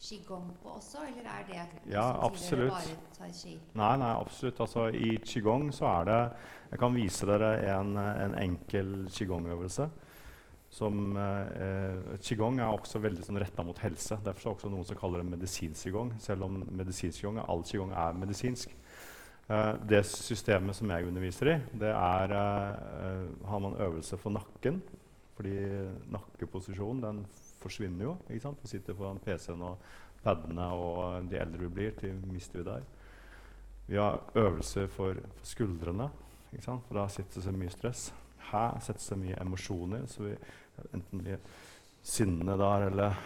[0.00, 2.70] qigong på også, eller er det Ja, absolutt.
[2.70, 3.56] bare tai chi?
[3.74, 4.60] Nei, nei, absolutt.
[4.60, 6.20] Altså, I qigong så er det
[6.70, 9.88] Jeg kan vise dere en, en enkel qigong-øvelse.
[10.70, 14.18] Som eh, Qigong er også veldig sånn, retta mot helse.
[14.20, 16.10] Derfor er det også noen som kaller det medisinsk qigong.
[16.20, 18.74] Selv om medisinsk qigong, all qigong er medisinsk.
[19.48, 24.82] Eh, det systemet som jeg underviser i, det er eh, Har man øvelse for nakken.
[25.38, 25.56] Fordi
[26.12, 27.24] nakkeposisjonen den
[27.62, 28.14] forsvinner jo.
[28.28, 28.62] ikke sant?
[28.62, 29.82] Du sitter foran PC-en og
[30.22, 32.86] padene, og de eldre vi blir, til mister vi der.
[33.88, 36.10] Vi har øvelser for, for skuldrene,
[36.52, 36.84] ikke sant?
[36.88, 38.08] for da sitter det så mye stress.
[38.50, 40.36] Her settes det mye emosjoner, så vi
[40.94, 41.40] enten blir
[42.04, 43.16] sinne der eller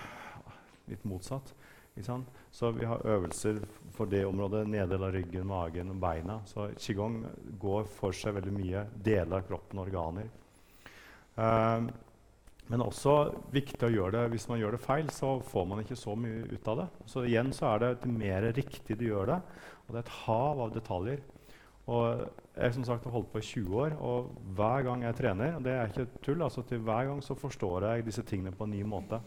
[0.91, 1.55] litt motsatt.
[1.93, 2.29] Ikke sant?
[2.51, 3.59] Så vi har øvelser
[3.93, 6.39] for det området, Neddel av ryggen, magen og beina.
[6.49, 7.21] Så qigong
[7.61, 10.31] går for seg veldig mye deler av kroppen og organer.
[11.37, 11.91] Um,
[12.73, 13.15] men også
[13.53, 16.47] viktig å gjøre det hvis man gjør det feil, så får man ikke så mye
[16.49, 16.87] ut av det.
[17.13, 19.37] Så igjen så er det til mer riktig du gjør det,
[19.85, 21.21] og det er et hav av detaljer.
[21.93, 22.23] Og
[22.57, 25.67] jeg som sagt har holdt på i 20 år, og hver gang jeg trener og
[25.67, 28.73] det er ikke tull, altså til hver gang så forstår jeg disse tingene på en
[28.73, 29.21] ny måte.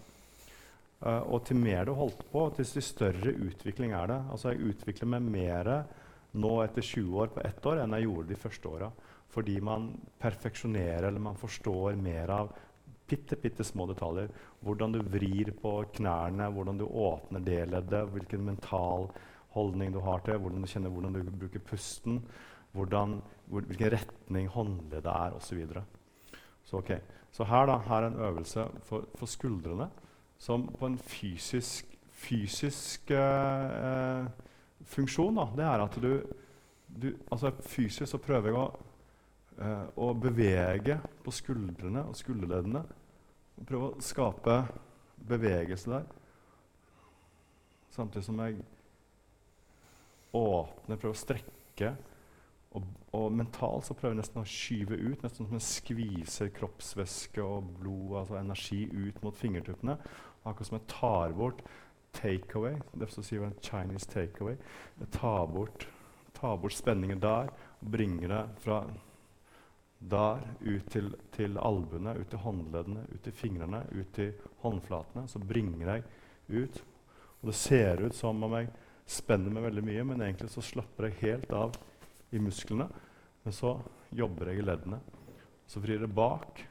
[1.05, 4.21] Uh, og til mer du har holdt på, til større utvikling er det.
[4.33, 5.73] Altså Jeg utvikler meg mer
[6.33, 8.93] nå etter 20 år på ett år enn jeg gjorde de første åra.
[9.35, 12.55] Fordi man perfeksjonerer eller man forstår mer av
[13.07, 14.29] bitte, bitte små detaljer.
[14.65, 19.09] Hvordan du vrir på knærne, hvordan du åpner det leddet, hvilken mental
[19.55, 22.21] holdning du har til, hvordan du kjenner hvordan du bruker pusten,
[22.75, 25.61] hvordan, hvor, hvilken retning håndleddet er, osv.
[25.67, 25.83] Så,
[26.63, 26.99] så, okay.
[27.31, 29.89] så her, da, her er en øvelse for, for skuldrene
[30.37, 34.25] som på en fysisk, fysisk eh,
[34.85, 36.11] funksjon da, det er at du,
[36.87, 38.65] du altså Fysisk så prøver jeg å,
[39.61, 42.83] eh, å bevege på skuldrene og skulderleddene.
[43.65, 44.59] Prøve å skape
[45.25, 46.09] bevegelse der.
[47.95, 48.59] Samtidig som jeg
[50.35, 51.93] åpner, prøver å strekke.
[52.75, 52.83] Og,
[53.15, 57.69] og mentalt så prøver jeg nesten å skyve ut, nesten som jeg skviser kroppsvæske og
[57.79, 59.95] blod, altså energi, ut mot fingertuppene.
[60.43, 61.63] Akkurat som jeg tar bort
[62.15, 62.75] takeaway.
[62.99, 64.59] Derfor sier vi en Chinese takeaway.
[64.99, 65.87] Jeg tar bort,
[66.35, 68.83] tar bort spenningen der og bringer det fra
[69.99, 74.33] der ut til, til albuene, ut til håndleddene, ut til fingrene, ut til
[74.63, 75.25] håndflatene.
[75.31, 76.03] Så bringer jeg
[76.49, 76.81] ut.
[77.41, 78.69] Og det ser ut som om jeg
[79.05, 81.75] spenner meg veldig mye, men egentlig så slapper jeg helt av
[82.33, 82.87] i musklene.
[83.45, 83.75] Men så
[84.15, 85.01] jobber jeg i leddene.
[85.69, 86.63] Så vrir det bak.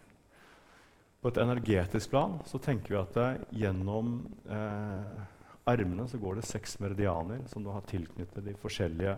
[1.22, 3.28] På et energetisk plan så tenker vi at det,
[3.62, 5.22] gjennom eh,
[5.70, 9.14] armene så går det seks meridianer som du har tilknyttet de forskjellige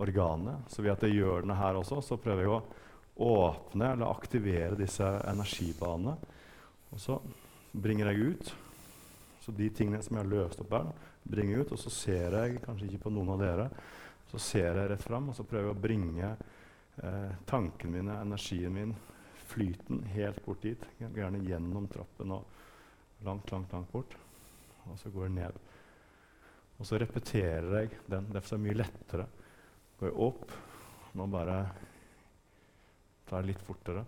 [0.00, 0.60] organene.
[0.70, 2.62] Så ved at jeg gjør denne her også, så prøver jeg å
[3.16, 6.16] åpne eller aktivere disse energibanene.
[6.90, 7.18] Og så
[7.72, 8.54] bringer jeg ut.
[9.40, 10.90] Så de tingene som jeg har løst opp her,
[11.24, 11.74] bringer jeg ut.
[11.76, 13.68] Og så ser jeg, kanskje ikke på noen av dere,
[14.30, 18.74] så ser jeg rett fram, og så prøver jeg å bringe eh, tankene mine, energien
[18.74, 18.94] min,
[19.50, 20.84] flyten, helt bort dit.
[21.00, 24.14] Gjerne gjennom trappen og langt, langt, langt bort.
[24.86, 25.58] Og så går jeg ned.
[26.78, 28.30] Og så repeterer jeg den.
[28.32, 29.26] Derfor er det mye lettere.
[29.98, 30.54] Går jeg opp.
[31.18, 31.56] Nå bare
[33.30, 34.02] tar det litt fortere.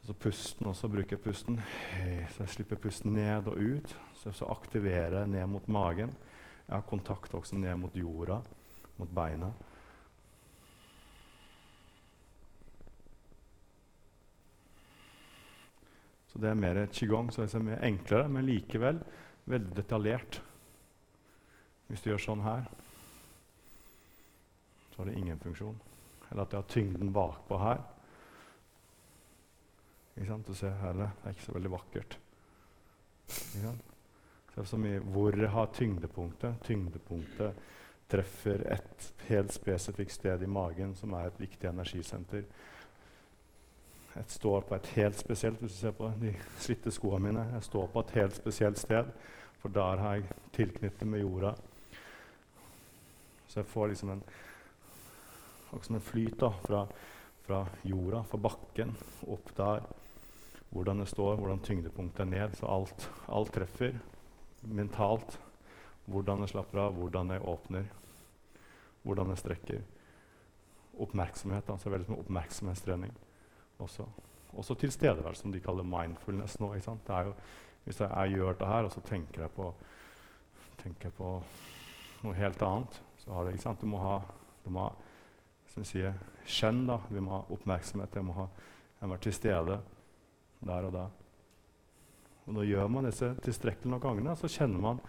[0.00, 0.90] Og så pusten også.
[0.90, 1.60] Bruker pusten.
[2.34, 3.94] Så jeg slipper pusten ned og ut.
[4.18, 6.12] Så jeg aktiverer ned mot magen.
[6.66, 8.42] Jeg har kontakt også ned mot jorda,
[8.98, 9.48] mot beina.
[16.28, 19.00] Så det er mer qigong, så det er mer enklere, men likevel
[19.48, 20.42] veldig detaljert.
[21.88, 22.68] Hvis du gjør sånn her,
[24.92, 25.78] så har det ingen funksjon.
[26.30, 27.82] Eller at jeg har tyngden bakpå her.
[30.16, 30.48] Ikke sant?
[30.48, 32.18] Du ser her, det er ikke så veldig vakkert.
[33.28, 33.84] Ikke sant?
[34.54, 36.56] Så så mye hvor jeg har tyngdepunktet.
[36.66, 37.60] Tyngdepunktet
[38.10, 42.42] treffer et helt spesifikt sted i magen, som er et viktig energisenter.
[44.14, 47.62] Jeg står på et helt spesielt Hvis du ser på de slitte skoene mine Jeg
[47.62, 49.04] står på et helt spesielt sted,
[49.60, 51.52] for der har jeg tilknyttet med jorda.
[53.46, 54.22] Så jeg får liksom en
[55.68, 56.86] Akkurat som en flyt da, fra,
[57.44, 58.94] fra jorda, fra bakken,
[59.28, 59.82] opp der.
[60.70, 62.56] Hvordan det står, hvordan tyngdepunktet er ned.
[62.56, 63.98] Så alt, alt treffer
[64.62, 65.36] mentalt.
[66.08, 67.84] Hvordan jeg slapper av, hvordan jeg åpner,
[69.04, 69.82] hvordan jeg strekker.
[70.98, 71.68] Oppmerksomhet.
[71.68, 73.12] altså veldig som oppmerksomhetstrening
[73.78, 74.06] også.
[74.56, 76.72] Også tilstedeværelse, som de kaller mindfulness nå.
[76.74, 77.06] ikke sant?
[77.06, 77.34] Det er jo,
[77.84, 79.74] hvis jeg, jeg gjør det her, og så tenker jeg på,
[80.82, 81.42] tenker på
[82.24, 83.80] noe helt annet, så har det, ikke sant?
[83.84, 84.16] Du må ha,
[84.64, 85.07] du må ha
[85.72, 86.16] som sier,
[86.48, 86.98] skjønn, da.
[87.12, 88.14] Vi må ha oppmerksomhet.
[88.16, 88.48] Jeg må, ha,
[88.98, 89.80] jeg må være til stede
[90.68, 91.06] der og da.
[92.48, 95.02] Og Når gjør man disse tilstrekkelig nok gangene, så kjenner man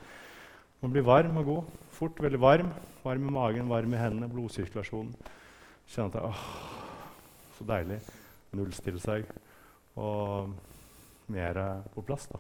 [0.80, 1.72] man blir varm og god.
[1.92, 2.70] Fort veldig varm.
[3.04, 5.12] Varm i magen, varm i hendene, blodsirkulasjonen.
[5.92, 6.44] Kjenner at det, åh,
[7.58, 7.98] så deilig.
[8.56, 9.28] Nullstille seg
[10.00, 10.54] og
[11.28, 11.60] mer
[11.92, 12.30] på plass.
[12.32, 12.40] da.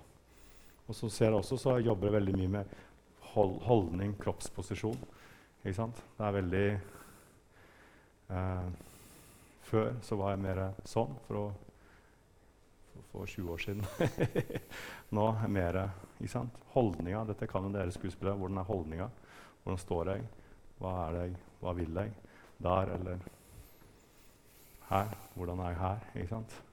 [0.87, 2.71] Og så ser jeg også så jobber jeg veldig mye med
[3.33, 4.97] hold, holdning, kroppsposisjon.
[5.65, 5.99] Ikke sant?
[6.17, 6.65] Det er veldig
[8.29, 8.69] eh,
[9.69, 11.49] Før så var jeg mer sånn, for, å,
[12.93, 13.83] for, for 20 år siden.
[15.15, 15.77] Nå er mer
[16.23, 16.45] ikke?
[16.73, 17.25] Holdninga.
[17.29, 18.37] Dette kan jo dere skuespillere.
[18.39, 19.09] Hvordan er holdninga?
[19.61, 20.25] Hvordan står jeg?
[20.79, 21.35] Hva er det jeg?
[21.59, 22.15] Hva vil jeg?
[22.65, 23.27] Der eller
[24.89, 25.13] her?
[25.35, 26.09] Hvordan er jeg her?
[26.15, 26.63] Ikke sant?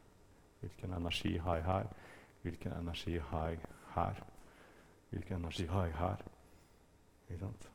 [0.61, 1.87] Hvilken energi har jeg her?
[2.43, 3.59] Hvilken energi har jeg
[3.95, 4.23] her?
[5.11, 6.17] Hvilken energi har jeg her?
[7.29, 7.71] Ikke sant?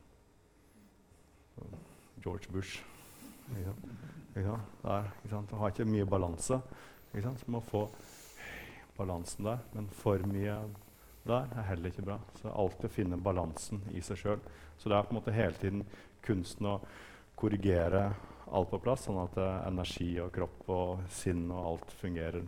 [2.24, 2.91] George Bush.
[3.60, 4.56] Ikke?
[4.82, 5.52] Der, ikke sant?
[5.60, 6.60] Har ikke mye balanse.
[7.12, 7.42] Ikke sant?
[7.42, 7.86] Så må få
[8.96, 9.62] balansen der.
[9.74, 10.56] Men for mye
[11.26, 12.18] der er heller ikke bra.
[12.34, 14.40] Så det alltid finne balansen i seg sjøl.
[14.78, 15.84] Så det er på en måte hele tiden
[16.24, 16.80] kunsten å
[17.38, 18.08] korrigere
[18.52, 22.42] alt på plass, sånn at uh, energi og kropp og sinn og alt fungerer.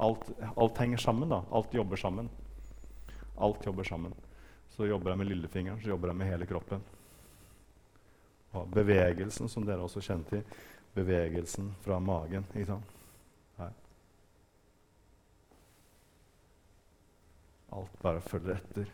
[0.00, 1.28] Alt, alt, henger sammen.
[1.28, 1.42] da.
[1.52, 2.30] Alt jobber sammen.
[3.36, 4.14] Alt jobber sammen.
[4.72, 6.86] Så jobber jeg med lillefingeren, så jobber jeg med hele kroppen.
[8.52, 10.42] Og bevegelsen, som dere også kjenner til,
[10.94, 12.46] bevegelsen fra magen.
[12.54, 12.96] ikke sant?
[13.58, 13.70] Her.
[17.72, 18.90] Alt bare følger etter.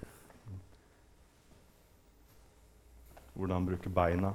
[3.34, 4.32] Hvordan bruke beina.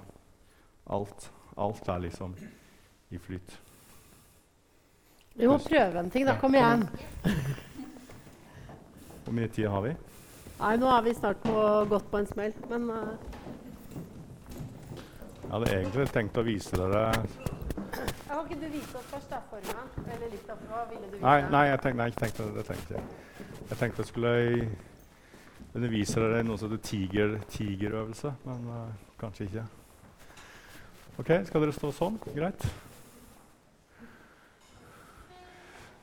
[0.89, 1.31] Alt.
[1.57, 2.35] Alt er liksom
[3.09, 3.61] i flyt.
[5.33, 6.35] Vi må prøve en ting, da.
[6.39, 6.87] Kom igjen.
[9.23, 9.93] Hvor mye tid har vi?
[10.61, 11.53] Nei, nå er vi snart på,
[11.89, 13.13] gått på en smell, men uh,
[15.51, 19.89] Jeg hadde egentlig tenkt å vise dere Kan ikke du vise oss først, da, formen?
[20.05, 21.25] Eller litt av hva ville du vise?
[21.25, 23.03] Nei, nei jeg tenkte, nei, jeg tenkte, det tenkte jeg.
[23.71, 24.31] Jeg tenkte jeg skulle
[25.73, 29.65] undervise dere i noe som heter tiger, tigerøvelse, men uh, kanskje ikke.
[31.19, 32.23] Ok, skal dere stå sånn?
[32.31, 32.65] Greit.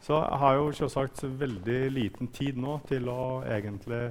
[0.05, 4.05] Så jeg har jo selvsagt veldig liten tid nå til å egentlig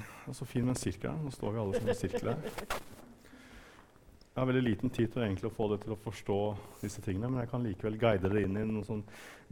[0.00, 1.20] er så fin med en sirkel her.
[1.20, 2.94] Nå står vi alle som en sirkel her.
[4.36, 6.34] Jeg har veldig liten tid til å få det til å forstå
[6.82, 9.00] disse tingene, men jeg kan likevel guide dere inn i en sånn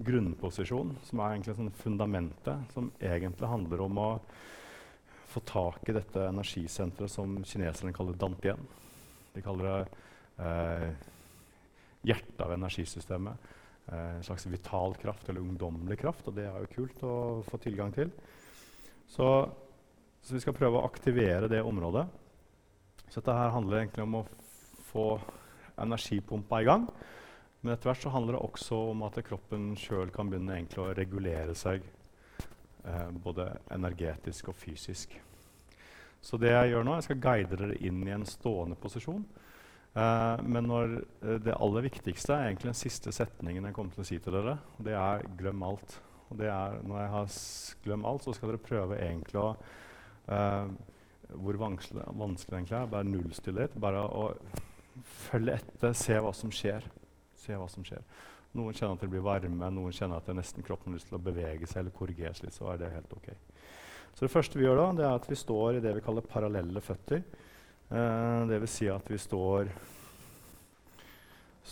[0.05, 4.09] grunnposisjon, som er egentlig sånn fundamentet, som egentlig handler om å
[5.33, 8.61] få tak i dette energisenteret som kineserne kaller dantien.
[9.33, 11.09] De kaller det eh,
[12.13, 13.51] hjertet av energisystemet.
[13.89, 17.17] Eh, en slags vital kraft, eller ungdommelig kraft, og det er jo kult å
[17.49, 18.13] få tilgang til.
[19.17, 19.33] Så,
[20.21, 22.05] så vi skal prøve å aktivere det området.
[23.09, 24.27] Så dette her handler egentlig om å
[24.95, 25.09] få
[25.83, 26.89] energipumpa i gang.
[27.61, 31.55] Men etter hvert så handler det også om at kroppen sjøl kan begynne å regulere
[31.59, 31.85] seg
[32.85, 35.15] eh, både energetisk og fysisk.
[36.25, 39.25] Så det jeg gjør nå, jeg skal guide dere inn i en stående posisjon.
[39.95, 44.05] Eh, men når, eh, det aller viktigste er egentlig den siste setningen jeg kommer til
[44.05, 44.59] å si til dere.
[44.79, 45.99] Det er 'glem alt'.
[46.31, 47.27] Og det er, når jeg har
[47.85, 49.57] glemt alt, så skal dere prøve egentlig å
[50.29, 50.69] eh,
[51.35, 52.87] Hvor vanskelig, vanskelig det egentlig er.
[52.87, 53.81] Bare nullstillhet.
[53.81, 54.37] Bare å
[55.03, 56.87] følge etter, se hva som skjer.
[57.39, 58.03] Se hva som skjer.
[58.55, 61.19] Noen kjenner at det blir varme, noen kjenner at det nesten kroppen har lyst til
[61.19, 62.55] å bevege seg eller korrigeres litt.
[62.55, 63.33] så er det helt ok.
[64.15, 66.27] Så det første vi gjør da, det er at vi står i det vi kaller
[66.31, 67.25] parallelle føtter.
[67.91, 69.73] Eh, det vil si at vi står,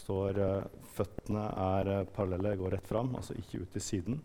[0.02, 4.18] står eh, Føttene er eh, parallelle, går rett fram, altså ikke ut til siden.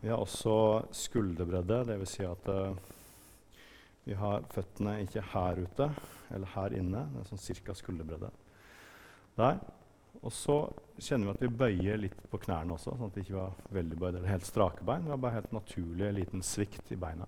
[0.00, 0.54] Vi har også
[0.92, 2.14] skulderbredde, dvs.
[2.14, 2.78] Si at eh,
[4.06, 5.90] vi har føttene ikke her ute
[6.30, 7.04] eller her inne.
[7.12, 8.30] Det er sånn cirka skulderbredde.
[9.36, 9.58] Der.
[10.22, 10.56] Og så
[11.02, 13.98] kjenner vi at vi bøyer litt på knærne også, sånn at vi ikke har veldig
[13.98, 15.04] bøyd eller helt strake bein.
[15.04, 17.26] Vi har bare helt naturlig liten svikt i beina.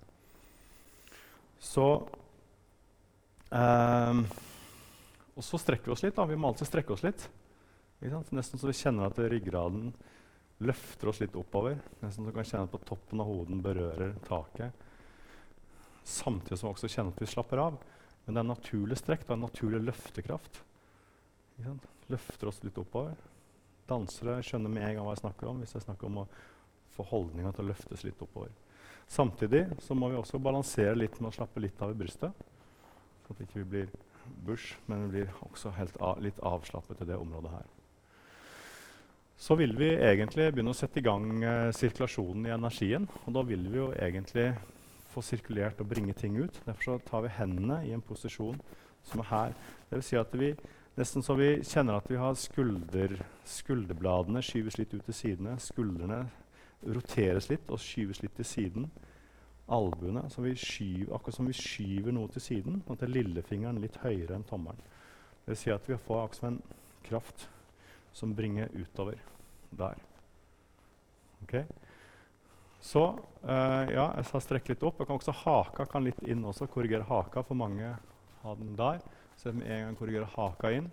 [1.59, 1.86] Så
[3.51, 4.20] eh,
[5.36, 6.16] Og så strekker vi oss litt.
[6.16, 6.24] da.
[6.28, 7.26] Vi må alltid strekke oss litt.
[8.01, 9.90] Nesten så vi kjenner at ryggraden
[10.64, 11.76] løfter oss litt oppover.
[12.01, 14.72] Nesten så vi kan kjenne at på toppen av hoden berører taket.
[16.07, 17.78] samtidig som vi også kjenner at vi slapper av.
[18.27, 20.61] Men det er en naturlig strekk, det er en naturlig løftekraft.
[22.11, 23.14] Løfter oss litt oppover.
[23.87, 26.29] Dansere skjønner med en gang hva jeg snakker om hvis jeg snakker om å
[26.97, 28.51] få holdninga til å løftes litt oppover.
[29.07, 32.45] Samtidig så må vi også balansere litt med å slappe litt av i brystet.
[33.22, 33.91] Så at vi ikke blir
[34.47, 35.70] bush, men vi blir også
[36.01, 37.66] av, litt avslappet i det området her.
[39.39, 43.05] Så vil vi egentlig begynne å sette i gang eh, sirkulasjonen i energien.
[43.27, 44.49] Og da vil vi jo egentlig
[45.16, 46.60] få sirkulert og bringe ting ut.
[46.66, 48.58] Derfor tar vi hendene i en posisjon
[49.06, 49.54] som er her.
[49.88, 50.52] Det vil si at vi
[50.96, 53.16] nesten så vi kjenner at vi har skulder,
[53.48, 55.56] skulderbladene skyves litt ut til sidene.
[55.62, 56.24] Skuldrene
[56.84, 58.90] roteres litt og skyves litt til siden.
[59.72, 62.82] Albuene skyver, akkurat som vi skyver noe til siden.
[62.86, 64.78] Det er lillefingeren litt høyere enn tommelen.
[65.44, 66.60] Det vil si at vi får akkurat som en
[67.06, 67.48] kraft
[68.16, 69.18] som bringer utover
[69.70, 69.98] der.
[71.42, 71.58] Ok?
[72.87, 73.03] Så
[73.43, 75.01] eh, ja, jeg sa strekk litt opp.
[75.01, 76.68] Jeg kan også haka kan litt inn også.
[76.70, 77.97] Korrigere haka, for mange
[78.43, 79.01] har den der.
[79.37, 80.87] Så med en gang korrigere haka inn,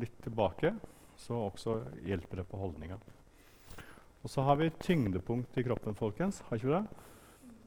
[0.00, 0.72] litt tilbake,
[1.20, 3.00] så også hjelper det på holdninga.
[4.22, 6.40] Og så har vi tyngdepunkt i kroppen, folkens.
[6.46, 7.02] Har ikke vi det?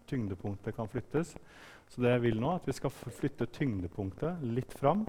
[0.10, 1.36] Tyngdepunktet kan flyttes.
[1.90, 5.04] Så det jeg vil nå, er at vi skal flytte tyngdepunktet litt fram,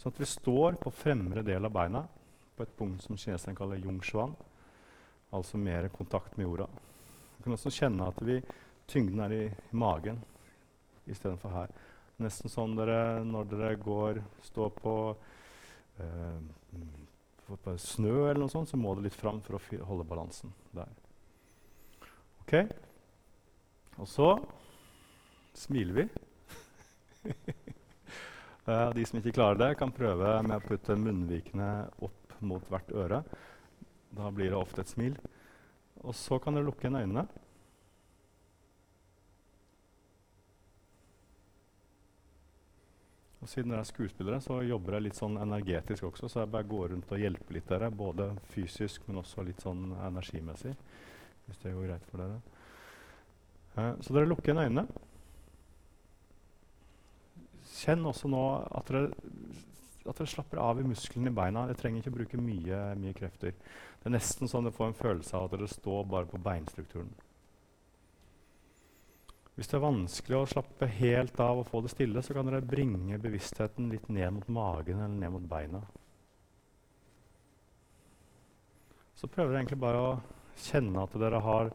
[0.00, 2.04] sånn at vi står på fremre del av beina
[2.56, 4.36] på et punkt som kineserne kaller jungshwan,
[5.32, 6.68] altså mer kontakt med jorda.
[7.40, 8.34] Vi kan også kjenne at vi,
[8.84, 10.18] tyngden er i, magen
[11.08, 11.70] istedenfor her.
[12.20, 14.92] Nesten sånn dere, når dere går, står på,
[16.04, 16.82] eh,
[17.48, 20.92] på snø, eller noe sånt, så må det litt fram for å holde balansen der.
[22.44, 22.54] Ok?
[23.96, 24.28] Og så
[25.56, 26.06] smiler vi.
[28.68, 31.72] uh, de som ikke klarer det, kan prøve med å putte munnvikene
[32.04, 33.24] opp mot hvert øre.
[34.12, 35.16] Da blir det ofte et smil.
[36.00, 37.26] Og så kan dere lukke igjen øynene.
[43.40, 46.28] Og siden dere er skuespillere, så jobber jeg litt sånn energetisk også.
[46.28, 49.94] Så jeg bare går rundt og hjelper litt dere, både fysisk, men også litt sånn
[49.96, 50.74] energimessig.
[51.46, 52.40] Hvis det går greit for dere.
[53.76, 54.86] Uh, så dere lukker igjen øynene.
[57.80, 58.44] Kjenn også nå
[58.76, 59.08] at dere,
[60.06, 61.66] at dere slapper av i musklene i beina.
[61.68, 63.56] Dere trenger ikke å bruke mye, mye krefter.
[64.00, 67.10] Det er nesten sånn dere får en følelse av at dere står bare på beinstrukturen.
[69.56, 72.64] Hvis det er vanskelig å slappe helt av og få det stille, så kan dere
[72.64, 75.82] bringe bevisstheten litt ned mot magen eller ned mot beina.
[79.20, 80.12] Så prøver dere egentlig bare å
[80.64, 81.74] kjenne at dere har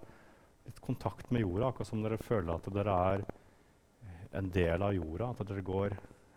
[0.66, 3.26] litt kontakt med jorda, akkurat som dere føler at dere er
[4.40, 5.30] en del av jorda.
[5.30, 5.94] At dere går,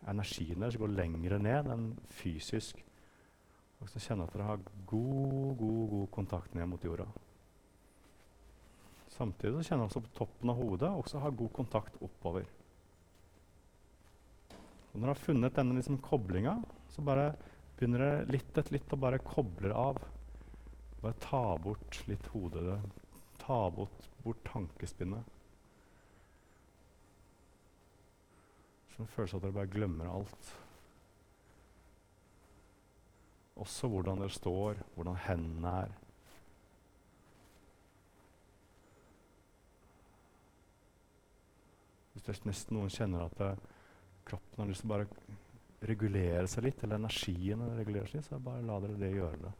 [0.08, 1.88] energien deres går lengre ned enn
[2.20, 2.80] fysisk.
[3.78, 7.06] Og så kjenne at dere har god, god, god kontakt ned mot jorda.
[9.14, 12.46] Samtidig så kjenner dere på toppen av hodet også har god kontakt oppover.
[14.92, 16.56] Og når dere har funnet denne liksom koblinga,
[16.90, 17.32] så bare
[17.78, 20.00] begynner dere litt etter litt å bare koble av.
[21.02, 22.78] Bare ta bort litt hodet.
[23.38, 25.37] Ta bort, bort tankespinnet.
[28.98, 30.46] Så det føles at dere bare glemmer alt.
[33.62, 35.92] Også hvordan dere står, hvordan hendene er.
[42.10, 43.52] Hvis det nesten noen kjenner at det,
[44.26, 45.06] kroppen har lyst til å bare
[45.86, 49.54] regulere seg litt, eller energien regulerer seg litt, så bare la dere det gjøre det.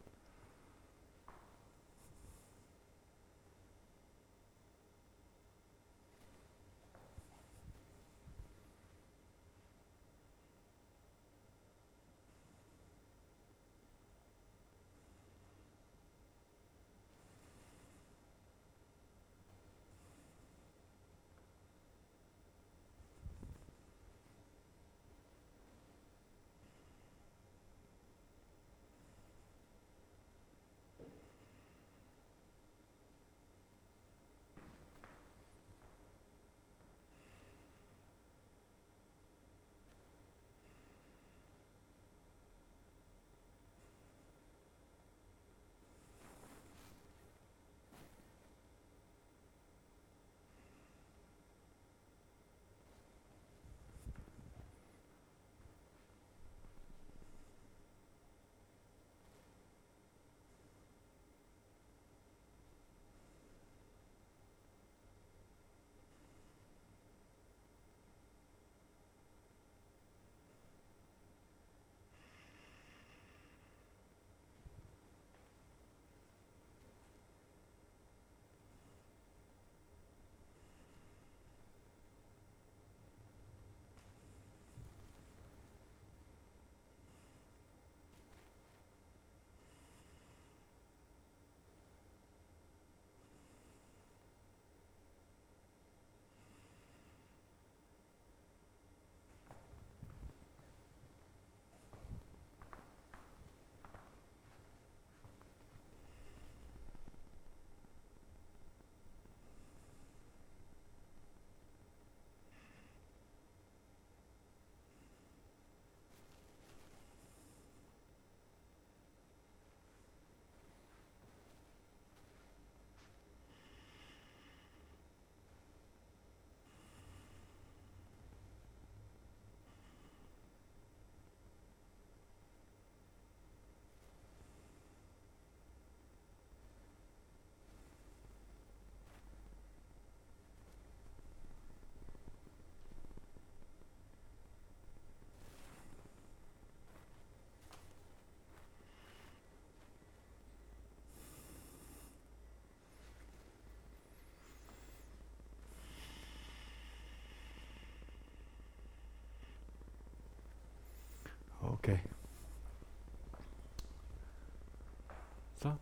[165.59, 165.73] Så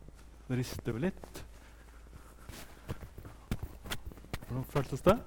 [0.48, 1.44] rister vi litt.
[4.48, 5.18] Hvordan føltes det?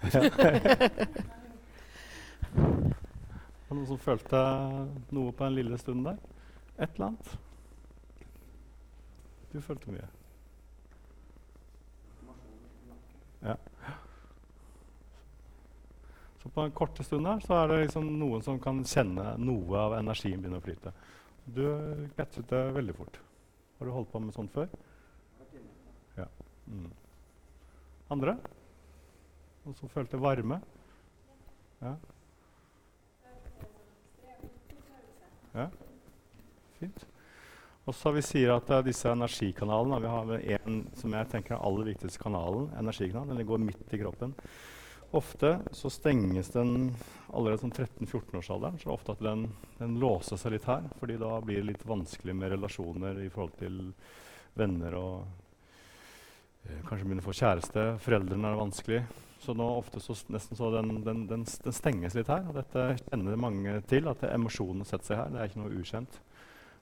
[2.50, 4.38] Var det noen som følte
[5.14, 6.16] noe på en lille stund der?
[6.80, 7.26] Et eller annet?
[9.52, 10.08] Du følte mye.
[13.42, 13.54] Ja.
[13.54, 13.58] Så
[16.54, 19.98] på den korte stund der, så er det liksom noen som kan kjenne noe av
[19.98, 20.92] energien begynne å flyte.
[21.46, 21.64] Du
[22.16, 23.20] kvetset det veldig fort.
[23.78, 24.68] Har du holdt på med sånt før?
[26.18, 26.26] Ja.
[26.66, 26.90] Mm.
[28.10, 28.36] Andre?
[29.64, 30.60] Og som følte varme?
[31.80, 31.94] Ja.
[35.54, 35.68] ja.
[36.80, 37.06] Fint.
[37.88, 41.64] Og så vi sier at uh, disse energikanalene Vi har en som jeg tenker er
[41.64, 42.68] aller viktigste kanalen.
[42.78, 44.34] energikanalen, Den går midt i kroppen.
[45.10, 46.94] Ofte så stenges den
[47.32, 48.78] allerede som 13-14-årsalderen.
[48.78, 51.72] Så det er ofte at den, den, låser seg litt her, fordi da blir det
[51.72, 53.80] litt vanskelig med relasjoner i forhold til
[54.54, 55.16] venner og
[56.68, 57.86] eh, Kanskje begynne å få kjæreste.
[58.06, 59.02] Foreldrene er vanskelig.
[59.40, 62.46] Så nå ofte så, nesten så den, den, den, stenges litt her.
[62.46, 65.34] Og dette kjenner mange til, at emosjonene setter seg her.
[65.34, 66.22] Det er ikke noe ukjent.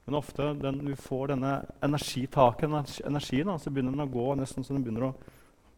[0.05, 2.68] Men ofte den, du får denne energitaket,
[3.09, 5.14] energien, så begynner den å gå nesten så den begynner å,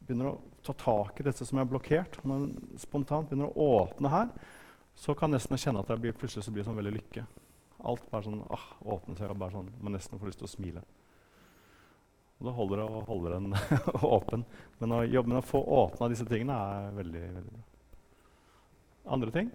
[0.06, 2.18] begynner å ta tak i dette som er blokkert.
[2.24, 4.32] Når den spontant begynner å åpne her,
[4.98, 7.24] så kan nesten kjenne at det blir, plutselig så blir sånn veldig lykke.
[7.88, 10.52] Alt bare sånn, ah, åpner seg, og bare sånn, man nesten får lyst til å
[10.52, 10.84] smile.
[12.40, 13.56] Og da holder det å holde den
[14.16, 14.44] åpen.
[14.80, 17.66] Men å jobbe med å få åpna disse tingene er veldig, veldig bra.
[19.16, 19.50] Andre ting?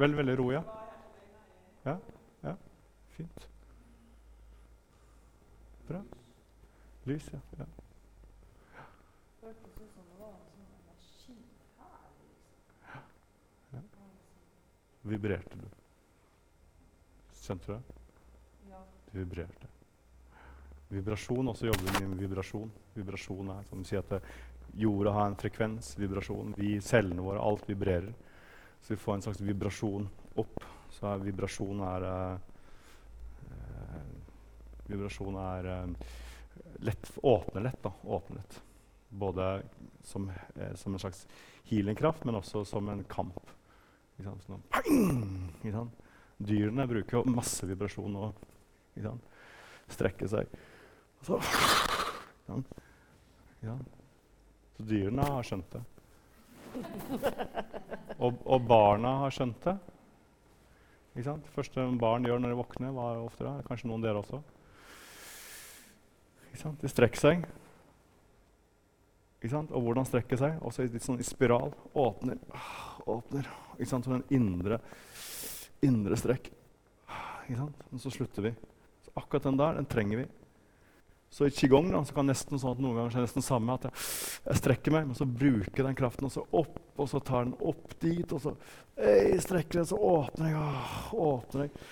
[0.00, 0.62] Veldig, veldig ro, ja.
[1.84, 1.96] Ja,
[2.46, 2.56] ja.
[3.16, 3.49] Fint.
[5.90, 6.02] Bra.
[7.04, 7.38] Lys, ja.
[7.58, 7.64] ja.
[15.02, 15.64] Vibrerte du?
[17.34, 17.82] Kjente du det?
[18.70, 18.84] Ja.
[19.10, 19.66] Du vibrerte.
[20.88, 22.70] Vibrasjon også jobber vi med vibrasjon.
[22.94, 24.30] Vibrasjon er som sier at
[24.78, 26.54] jorda har en frekvens, vibrasjon.
[26.60, 28.14] Vi, cellene våre, alt vibrerer.
[28.78, 30.06] Så vi får en slags vibrasjon
[30.38, 30.62] opp.
[30.94, 32.49] Så vibrasjon er uh,
[34.90, 36.10] Vibrasjon er uh,
[36.86, 37.80] lett, åpner lett.
[37.82, 38.60] da, åpner lett.
[39.08, 39.62] Både
[40.06, 41.24] som, eh, som, en slags
[41.64, 43.40] healingkraft, men også som en kamp.
[44.18, 44.44] Ikke sant?
[44.46, 45.24] Sånn, ping!
[45.60, 46.06] Ikke sant?
[46.40, 48.44] Dyrene bruker jo masse vibrasjon og
[48.94, 49.26] ikke sant?
[49.90, 50.52] strekke seg.
[51.26, 51.40] Så,
[53.66, 53.74] ja.
[54.76, 55.82] så dyrene har skjønt det.
[58.20, 59.74] Og, og, barna har skjønt det.
[61.16, 61.50] Ikke sant?
[61.56, 63.56] Første barn gjør når de våkner, hva ofte da?
[63.66, 64.40] Kanskje noen dere også.
[66.80, 67.44] De strekker seg.
[69.40, 70.58] Og hvordan strekke seg?
[70.66, 71.72] Også litt sånn i spiral.
[71.96, 72.40] Åpner,
[73.08, 73.48] åpner.
[73.78, 74.04] Ikke sant?
[74.04, 74.80] Som en indre,
[75.84, 76.50] indre strekk.
[77.46, 77.86] Ikke sant?
[77.90, 78.52] Og så slutter vi.
[79.06, 80.28] Så akkurat den der, den trenger vi.
[81.30, 83.84] Så i qigong da, så kan nesten sånn at noen ganger skje nesten samme at
[83.86, 83.94] jeg,
[84.48, 87.54] jeg, strekker meg, men så bruker den kraften, og så opp, og så tar den
[87.70, 88.54] opp dit, og så
[88.98, 91.84] ei, strekker jeg, så åpner jeg, åh, åpner jeg.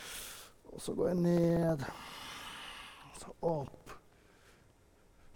[0.74, 1.86] Og så går jeg ned,
[3.06, 3.77] og så opp.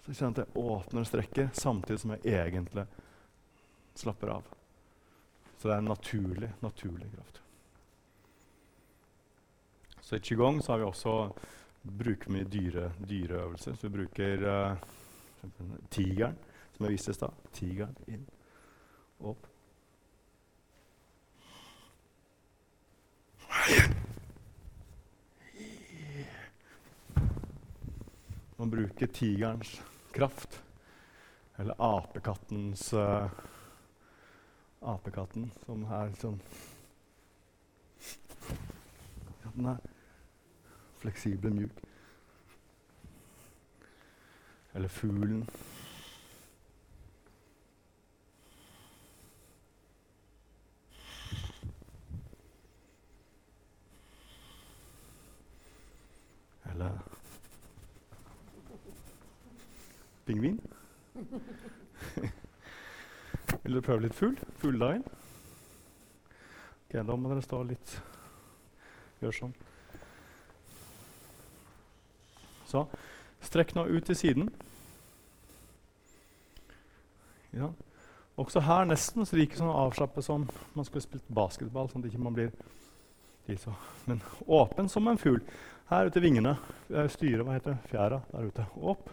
[0.03, 2.87] Så jeg kjenner at jeg åpner og strekker, samtidig som jeg egentlig
[3.95, 4.49] slapper av.
[5.59, 7.39] Så det er en naturlig, naturlig kraft.
[10.01, 11.15] Så i qigong så har vi også
[11.83, 13.77] bruker mye dyre, dyreøvelser.
[13.79, 14.77] Så vi bruker uh,
[15.91, 16.35] tigeren,
[16.75, 17.47] som jeg viste i stad.
[17.55, 18.27] Tigeren inn,
[19.23, 19.47] opp.
[28.59, 29.79] Man bruker tigerens
[30.13, 30.63] kraft,
[31.57, 33.27] eller apekattens uh,
[34.83, 36.41] Apekatten, som er sånn
[39.45, 39.85] ja, Den er
[40.99, 41.79] fleksibel, mjuk.
[44.75, 45.47] Eller fuglen.
[56.73, 56.99] Eller
[60.27, 60.61] pingvin.
[63.63, 64.39] Vil dere prøve litt fugl?
[64.63, 65.05] Fugledagen?
[66.87, 67.99] Ok, da må dere stå litt
[69.23, 69.53] Gjør sånn.
[72.67, 72.81] Så
[73.47, 74.49] strekk nå ut til siden.
[77.55, 77.69] Ja.
[78.41, 81.87] Også her nesten så like sånn avslappet som man skulle spilt basketball.
[81.93, 82.51] sånn at ikke man blir
[83.63, 83.77] så.
[84.09, 85.43] Men åpen som en fugl.
[85.91, 86.57] Her ute i vingene.
[87.13, 87.91] Styret, hva heter det?
[87.93, 88.67] Fjæra der ute.
[88.81, 89.11] Opp.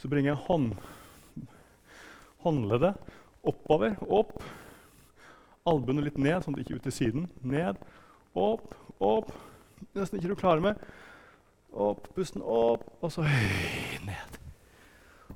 [0.00, 0.72] Så bringer jeg hånd,
[2.44, 2.94] håndleddet
[3.44, 4.38] oppover, opp.
[5.68, 7.26] Albuene litt ned, sånn at det ikke er ut til siden.
[7.44, 7.80] Ned,
[8.36, 9.32] opp, opp.
[9.96, 10.80] Nesten ikke du klarer med.
[11.74, 14.40] Opp, pusten opp, og så høy, ned.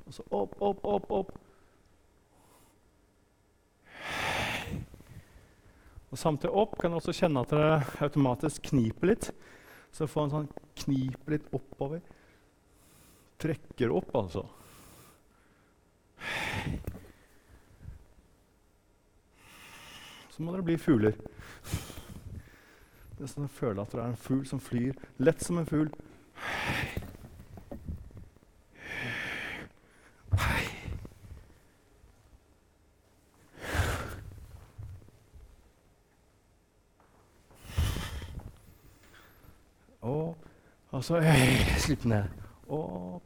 [0.04, 1.36] Og så opp, opp, opp, opp.
[6.08, 9.30] Og Samtidig opp kan du også kjenne at det automatisk kniper litt.
[9.92, 10.48] Så få en sånn
[10.84, 12.00] knip litt oppover.
[13.38, 14.48] Trekker opp, altså.
[20.30, 21.14] Så må dere bli fugler.
[23.18, 25.90] Nesten å føle at dere er en fugl som flyr lett som en fugl.
[40.02, 40.36] Og,
[40.90, 42.47] og så hey, slipp ned.
[42.68, 43.22] Opp.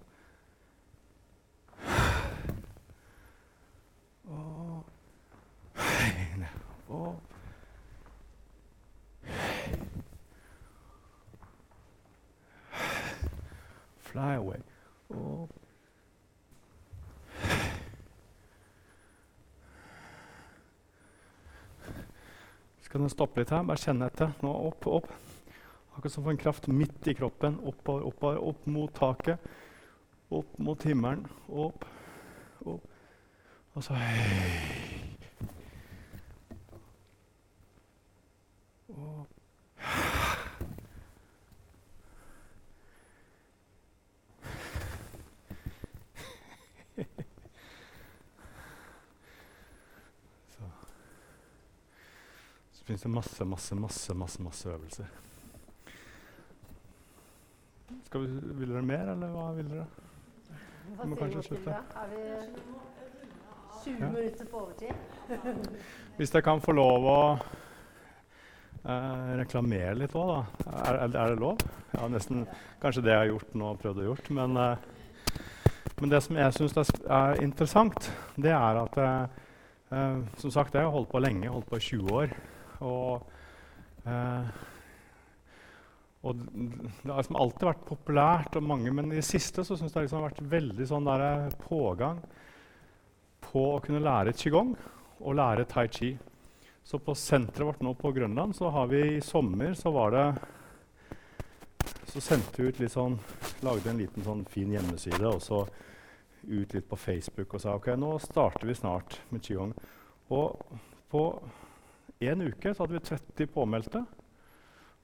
[4.31, 4.91] Opp.
[6.89, 7.23] Opp.
[13.99, 14.61] Fly away.
[15.09, 15.51] Opp.
[22.81, 23.63] Så kan du stoppe litt her.
[23.63, 24.37] Bare kjenne etter.
[24.43, 25.32] Nå opp, opp.
[26.03, 27.61] Akkurat som for en kraft midt i kroppen.
[27.61, 29.39] Oppover, oppover, opp mot taket.
[30.29, 31.27] Opp mot himmelen.
[31.47, 31.85] Opp,
[32.65, 32.89] opp.
[33.73, 34.19] Og så hei.
[52.73, 55.07] Så finnes det masse, masse, masse, masse, masse øvelser.
[58.13, 59.85] Skal vi, vil dere mer, eller hva vil dere?
[61.01, 61.77] Vi må kanskje slutte.
[61.97, 62.25] Er vi
[63.85, 64.09] 20 Ja.
[64.13, 64.91] minutter på overtid?
[66.19, 67.15] Hvis jeg kan få lov å
[68.85, 70.67] eh, reklamere litt òg, da.
[70.91, 71.65] Er, er, det lov?
[71.95, 72.43] Ja, nesten
[72.83, 74.29] kanskje det jeg har gjort nå, prøvd å gjort.
[74.41, 74.77] Men, eh,
[76.03, 76.91] men det som jeg syns er,
[77.21, 79.25] er interessant, det er at eh,
[79.89, 82.37] eh, Som sagt, jeg har holdt på lenge, holdt på i 20 år.
[82.93, 83.25] Og,
[84.05, 84.69] eh,
[86.23, 89.91] og det har liksom alltid vært populært, og mange, men i det siste så syns
[89.91, 92.21] jeg det liksom har vært veldig sånn eh, pågang
[93.43, 94.77] på å kunne lære qigong
[95.19, 96.13] og lære tai chi.
[96.87, 100.27] Så på senteret vårt nå på Grønland så har vi i sommer så var det
[102.11, 103.15] Så sendte vi ut litt sånn
[103.63, 105.61] Lagde en liten sånn fin hjemmeside og så
[106.43, 109.71] ut litt på Facebook og sa ok, nå starter vi snart med qigong.
[110.35, 110.59] Og
[111.11, 111.23] på
[112.19, 114.03] én uke så hadde vi 30 påmeldte.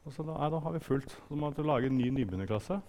[0.09, 1.13] Og så da, nei, da har vi fullt.
[1.29, 2.81] Så må vi lage en ny nybegynnerklasse.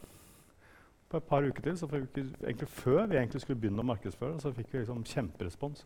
[1.10, 4.40] På et par uker til, så vi, egentlig Før vi egentlig skulle begynne å markedsføre,
[4.40, 5.84] så fikk vi liksom kjemperespons.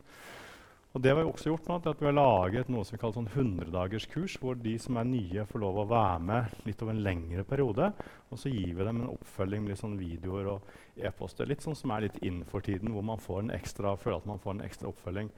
[0.94, 3.16] Og det har vi også gjort nå, at vi har laget noe som vi kaller
[3.18, 7.02] sånn 100-dagerskurs, hvor de som er nye, får lov å være med litt over en
[7.08, 7.90] lengre periode.
[8.30, 10.70] Og så gir vi dem en oppfølging med litt sånn videoer og
[11.02, 11.50] e-poster.
[11.50, 14.66] Litt sånn som er litt innenfor tiden, hvor man ekstra, føler at man får en
[14.70, 15.34] ekstra oppfølging.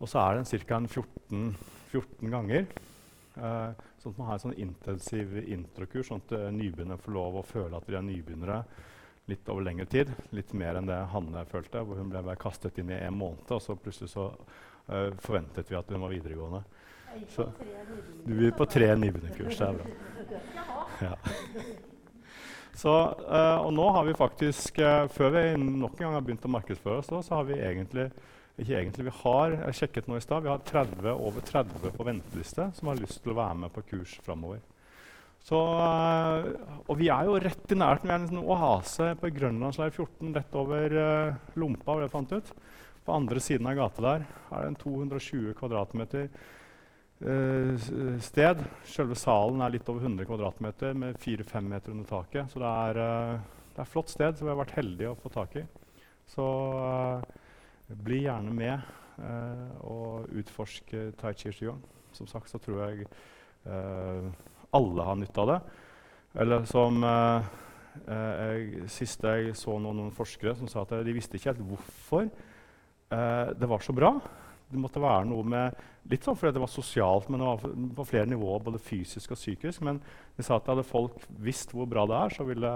[0.00, 0.80] Og så er den ca.
[0.88, 1.56] 14,
[1.92, 2.70] 14 ganger.
[3.36, 7.40] Eh, sånn at man har en sånn intensiv introkurs, sånn at eh, nybegynnere får lov
[7.40, 8.60] å føle at de er nybegynnere
[9.26, 10.12] litt over lengre tid.
[10.36, 13.44] Litt mer enn det Hanne følte, hvor hun ble bare kastet inn i en måned.
[13.50, 16.62] Og så plutselig så eh, forventet vi at hun var videregående.
[17.32, 17.48] Så,
[18.24, 19.58] du vil på tre nybegynnerkurs.
[19.58, 20.80] Det er bra.
[21.00, 21.14] Ja.
[22.76, 22.92] Så,
[23.32, 26.52] eh, og nå har vi faktisk, eh, før vi nok en gang har begynt å
[26.52, 28.10] markedsføre oss, så har vi egentlig
[28.56, 32.06] ikke egentlig, vi har jeg sjekket nå i sted, vi har 30, over 30 på
[32.08, 34.62] venteliste som har lyst til å være med på kurs framover.
[35.46, 36.46] Eh,
[36.90, 38.08] og vi er jo rett i nærheten.
[38.08, 41.94] Vi er en sånn oase på Grønlandsleir 14, rett over uh, Lompa.
[41.94, 42.52] det jeg fant ut.
[43.06, 46.26] På andre siden av gata der er det en 220 kvadratmeter
[47.22, 47.86] uh,
[48.24, 48.64] sted.
[48.90, 52.50] Selve salen er litt over 100 kvadratmeter med 4-5 meter under taket.
[52.50, 55.20] Så det er, uh, det er et flott sted som vi har vært heldige å
[55.20, 55.66] få tak i.
[56.26, 56.46] Så
[57.88, 58.74] bli gjerne med
[59.22, 61.82] eh, og utforsk tai chi qigong.
[62.16, 63.06] Som sagt så tror jeg
[63.68, 64.30] eh,
[64.76, 65.60] alle har nytte av det.
[66.42, 67.50] Eller som eh,
[68.06, 71.68] eh, jeg, Sist jeg så noen, noen forskere som sa at de visste ikke helt
[71.68, 74.16] hvorfor eh, det var så bra.
[74.66, 78.04] Det måtte være noe med Litt sånn fordi det var sosialt, men det var på
[78.06, 79.80] flere nivåer, både fysisk og psykisk.
[79.82, 79.96] Men
[80.36, 82.70] de sa at hadde folk visst hvor bra det er, så ville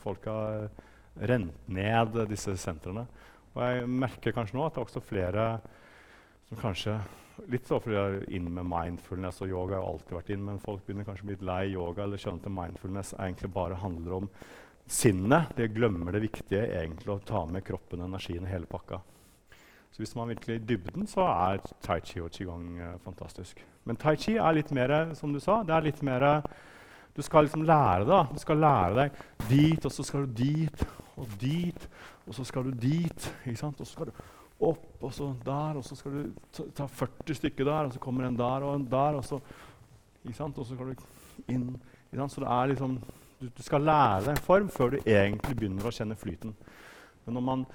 [0.00, 0.38] folk ha
[1.28, 3.04] rent ned disse sentrene.
[3.54, 5.46] Og jeg merker kanskje nå at det er også flere
[6.48, 6.98] som kanskje
[7.46, 10.40] Litt så fordi jeg er inn med mindfulness og yoga har jo alltid vært inn,
[10.42, 14.16] men folk begynner kanskje å bli lei yoga eller skjønner at mindfulness egentlig bare handler
[14.16, 14.26] om
[14.90, 18.98] sinnet det glemmer det viktige egentlig å ta med kroppen, energien i hele pakka.
[19.92, 23.62] Så hvis man virkelig i dybden, så er tai chi og qigong eh, fantastisk.
[23.88, 26.26] Men tai chi er litt mer, som du sa, det er litt mer
[27.16, 28.18] Du skal liksom lære det.
[28.30, 29.16] Du skal lære deg
[29.48, 30.84] dit, og så skal du dit,
[31.18, 31.88] og dit,
[32.28, 33.30] og så skal du dit.
[33.46, 33.80] ikke sant?
[33.80, 37.38] Og så skal du opp, og så der, og så skal du ta, ta 40
[37.40, 39.38] stykker der, og så kommer en der og en der, og så,
[40.24, 40.58] ikke sant?
[40.58, 41.68] Og så skal du inn.
[42.08, 42.34] Ikke sant?
[42.34, 42.98] Så det er liksom
[43.38, 46.56] du, du skal lære deg en form før du egentlig begynner å kjenne flyten.
[47.24, 47.66] Men når man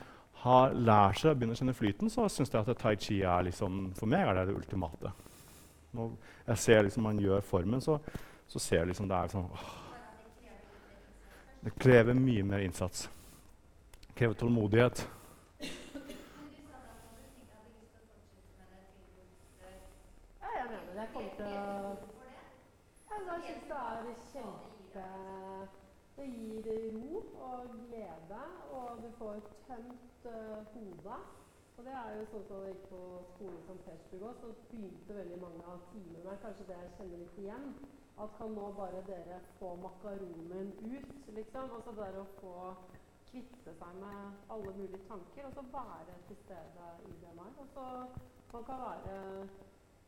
[0.44, 3.46] har lært seg å begynne å kjenne flyten, så syns jeg at tai chi er
[3.48, 5.14] liksom, for meg er det det ultimate.
[5.96, 6.12] Når
[6.50, 7.96] jeg ser liksom man gjør formen, så,
[8.50, 9.72] så ser jeg liksom det er sånn åh.
[11.64, 13.06] Det krever mye mer innsats.
[14.24, 15.10] Det krever tålmodighet.
[21.38, 21.44] Det.
[24.94, 25.08] Det
[26.16, 28.42] Det gir ro og glede,
[28.72, 29.36] og du får
[29.68, 30.32] tømt uh,
[30.74, 31.20] hodet.
[31.78, 35.42] Og det er jo sånn som jeg gikk på skolen som Persburg så begynte veldig
[35.42, 37.70] mange av timene Kanskje det jeg kjenner litt igjen.
[38.16, 41.76] At kan nå bare dere få makaronen ut, liksom?
[41.76, 42.54] Altså bare å få
[43.34, 47.62] kvitte seg med alle mulige tanker, og så være til stede i det man er.
[47.64, 47.86] Og så
[48.54, 49.14] man kan være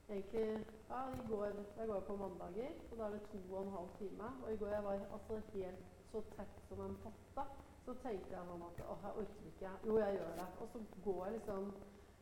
[0.10, 1.46] egentlig Ja, i går
[1.78, 4.28] Jeg går på mandager, og da er det to og en halv time.
[4.46, 5.80] Og i går jeg var altså helt
[6.12, 7.44] så tett som en potte.
[7.86, 9.70] Så tenkte jeg sånn at åh, jeg orker ikke.
[9.88, 10.50] Jo, jeg gjør det.
[10.62, 11.64] Og så går jeg liksom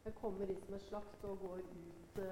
[0.06, 2.26] Jeg kommer inn som en slakt og går ut uh,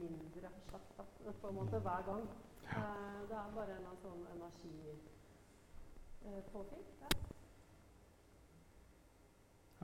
[0.00, 1.04] mindre slakt da,
[1.40, 2.24] på en måte hver gang.
[2.66, 6.84] Uh, det er bare en sånn energipåfyll.
[6.84, 7.08] Uh, ja.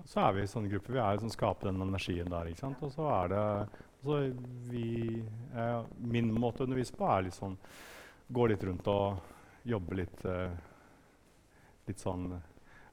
[0.05, 0.95] Så er vi i sånne grupper.
[0.95, 2.51] Vi er som skaper den energien der.
[2.51, 2.83] ikke sant?
[2.83, 3.45] Og så er det
[4.03, 4.19] så
[4.71, 7.57] vi, eh, Min måte å undervise på er litt sånn
[8.29, 9.19] Gå litt rundt og
[9.67, 10.55] jobbe litt eh,
[11.89, 12.31] litt sånn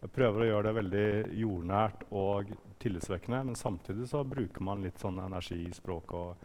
[0.01, 1.07] Jeg prøver å gjøre det veldig
[1.41, 2.51] jordnært og
[2.81, 6.43] tillitsvekkende, men samtidig så bruker man litt sånn energi i språket.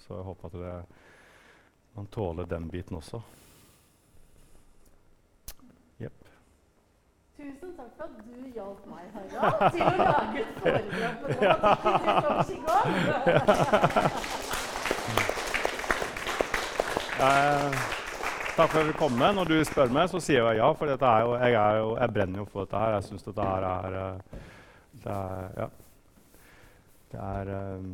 [0.00, 0.76] Så jeg håper at det,
[1.98, 3.20] man tåler den biten også.
[7.42, 11.74] Tusen takk for at du hjalp meg, Harald, til å lage et foredrag
[12.22, 12.30] på
[17.22, 17.72] Eh,
[18.56, 19.34] takk for at du kom med.
[19.40, 20.68] Når du spør meg, så sier jeg ja.
[20.78, 22.94] For jo, jeg, jo, jeg brenner jo for dette her.
[22.96, 24.16] Jeg syns dette her er eh,
[25.02, 25.68] Det er, ja.
[27.12, 27.84] det er eh,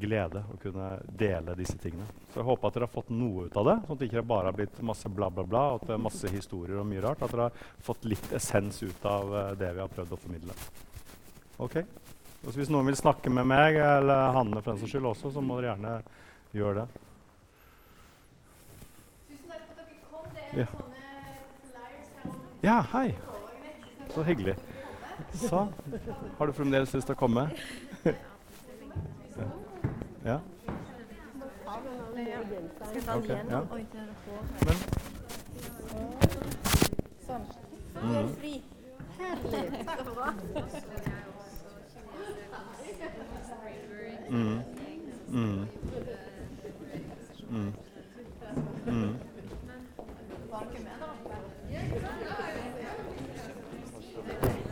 [0.00, 2.06] glede å kunne dele disse tingene.
[2.32, 3.74] Så jeg håper at dere har fått noe ut av det.
[3.86, 6.30] Sånn at det ikke bare har blitt masse bla, bla, bla, at det er masse
[6.32, 7.22] historier og mye rart.
[7.22, 10.56] At dere har fått litt essens ut av eh, det vi har prøvd å formidle.
[11.64, 11.76] Ok?
[12.44, 15.40] Og hvis noen vil snakke med meg eller Hanne for den saks skyld også, så
[15.44, 15.94] må dere gjerne
[16.58, 17.02] gjøre det.
[19.30, 20.28] Tusen takk for at dere kom.
[20.34, 20.66] Det Ja.
[20.66, 21.02] er sånne
[21.72, 23.08] flyers her om Ja, hei.
[24.14, 24.56] Så hyggelig.
[25.34, 25.68] Så
[26.38, 27.48] har du fremdeles lyst til å komme?
[30.24, 30.38] Ja.
[32.84, 33.48] Skal jeg ta den Ok, igjen?
[33.50, 33.60] ja.
[33.60, 34.76] Men.
[38.02, 38.34] Mm.
[44.30, 44.62] Mm.
[45.28, 45.68] Mm.
[47.50, 47.74] Mm.
[48.86, 49.18] Mm.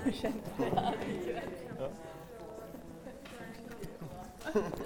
[4.54, 4.81] Mm.